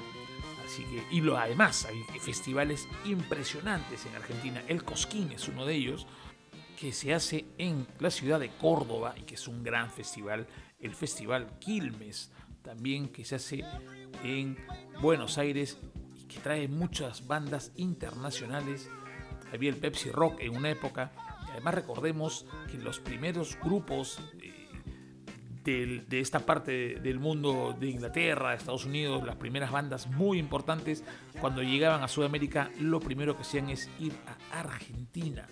Y 1.11 1.29
además 1.29 1.85
hay 1.85 2.19
festivales 2.19 2.87
impresionantes 3.05 4.05
en 4.05 4.15
Argentina. 4.15 4.63
El 4.67 4.83
Cosquín 4.83 5.31
es 5.31 5.47
uno 5.47 5.65
de 5.65 5.75
ellos 5.75 6.07
que 6.79 6.91
se 6.91 7.13
hace 7.13 7.45
en 7.57 7.85
la 7.99 8.09
ciudad 8.09 8.39
de 8.39 8.49
Córdoba 8.49 9.13
y 9.17 9.21
que 9.21 9.35
es 9.35 9.47
un 9.47 9.63
gran 9.63 9.91
festival, 9.91 10.47
el 10.79 10.95
Festival 10.95 11.59
Quilmes, 11.59 12.31
también 12.63 13.09
que 13.09 13.25
se 13.25 13.35
hace 13.35 13.63
en 14.23 14.57
Buenos 15.01 15.37
Aires 15.37 15.77
y 16.19 16.25
que 16.25 16.39
trae 16.39 16.67
muchas 16.67 17.27
bandas 17.27 17.71
internacionales. 17.75 18.89
Había 19.53 19.69
el 19.69 19.77
Pepsi 19.77 20.09
Rock 20.09 20.39
en 20.39 20.55
una 20.55 20.71
época, 20.71 21.11
además 21.51 21.75
recordemos 21.75 22.45
que 22.71 22.77
los 22.77 22.99
primeros 22.99 23.57
grupos 23.61 24.19
eh, 25.65 26.03
de, 26.07 26.19
esta 26.19 26.39
parte 26.39 26.95
del 26.95 27.19
mundo 27.19 27.75
de 27.79 27.89
Inglaterra, 27.89 28.51
de 28.51 28.57
Estados 28.57 28.85
Unidos, 28.85 29.23
las 29.25 29.35
primeras 29.35 29.71
bandas 29.71 30.07
muy 30.07 30.39
importantes, 30.39 31.03
cuando 31.39 31.61
llegaban 31.63 32.03
a 32.03 32.07
Sudamérica, 32.07 32.71
lo 32.79 32.99
primero 32.99 33.35
que 33.35 33.41
hacían 33.41 33.69
es 33.69 33.89
ir 33.99 34.13
a 34.51 34.59
Argentina 34.59 35.47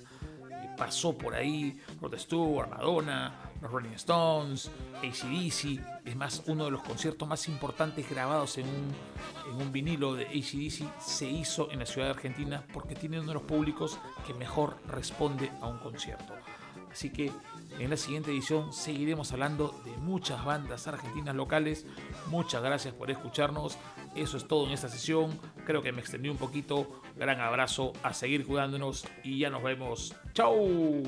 pasó 0.79 1.15
por 1.15 1.35
ahí 1.35 1.77
Rod 2.01 2.17
Stewart, 2.17 2.69
Madonna, 2.69 3.35
los 3.61 3.69
Rolling 3.69 3.91
Stones, 3.91 4.71
ACDC. 4.95 6.05
Es 6.05 6.15
más, 6.15 6.41
uno 6.47 6.65
de 6.65 6.71
los 6.71 6.81
conciertos 6.81 7.27
más 7.27 7.49
importantes 7.49 8.09
grabados 8.09 8.57
en 8.57 8.65
un, 8.65 8.95
en 9.51 9.61
un 9.61 9.71
vinilo 9.73 10.15
de 10.15 10.25
ACDC 10.27 10.99
se 11.01 11.29
hizo 11.29 11.69
en 11.69 11.79
la 11.79 11.85
ciudad 11.85 12.07
de 12.07 12.13
Argentina 12.13 12.63
porque 12.71 12.95
tiene 12.95 13.19
uno 13.19 13.27
de 13.27 13.33
los 13.33 13.43
públicos 13.43 13.99
que 14.25 14.33
mejor 14.33 14.77
responde 14.87 15.51
a 15.61 15.67
un 15.67 15.79
concierto. 15.79 16.33
Así 16.89 17.09
que 17.09 17.31
en 17.79 17.89
la 17.89 17.97
siguiente 17.97 18.31
edición 18.31 18.73
seguiremos 18.73 19.31
hablando 19.31 19.73
de 19.85 19.95
muchas 19.97 20.43
bandas 20.43 20.87
argentinas 20.87 21.35
locales. 21.35 21.85
Muchas 22.27 22.61
gracias 22.61 22.93
por 22.93 23.09
escucharnos. 23.09 23.77
Eso 24.15 24.37
es 24.37 24.47
todo 24.47 24.67
en 24.67 24.73
esta 24.73 24.89
sesión. 24.89 25.39
Creo 25.65 25.81
que 25.81 25.91
me 25.91 26.01
extendí 26.01 26.29
un 26.29 26.37
poquito. 26.37 27.01
Gran 27.15 27.39
abrazo, 27.39 27.93
a 28.03 28.13
seguir 28.13 28.45
cuidándonos 28.45 29.07
y 29.23 29.39
ya 29.39 29.49
nos 29.49 29.63
vemos. 29.63 30.15
¡Chao! 30.33 31.03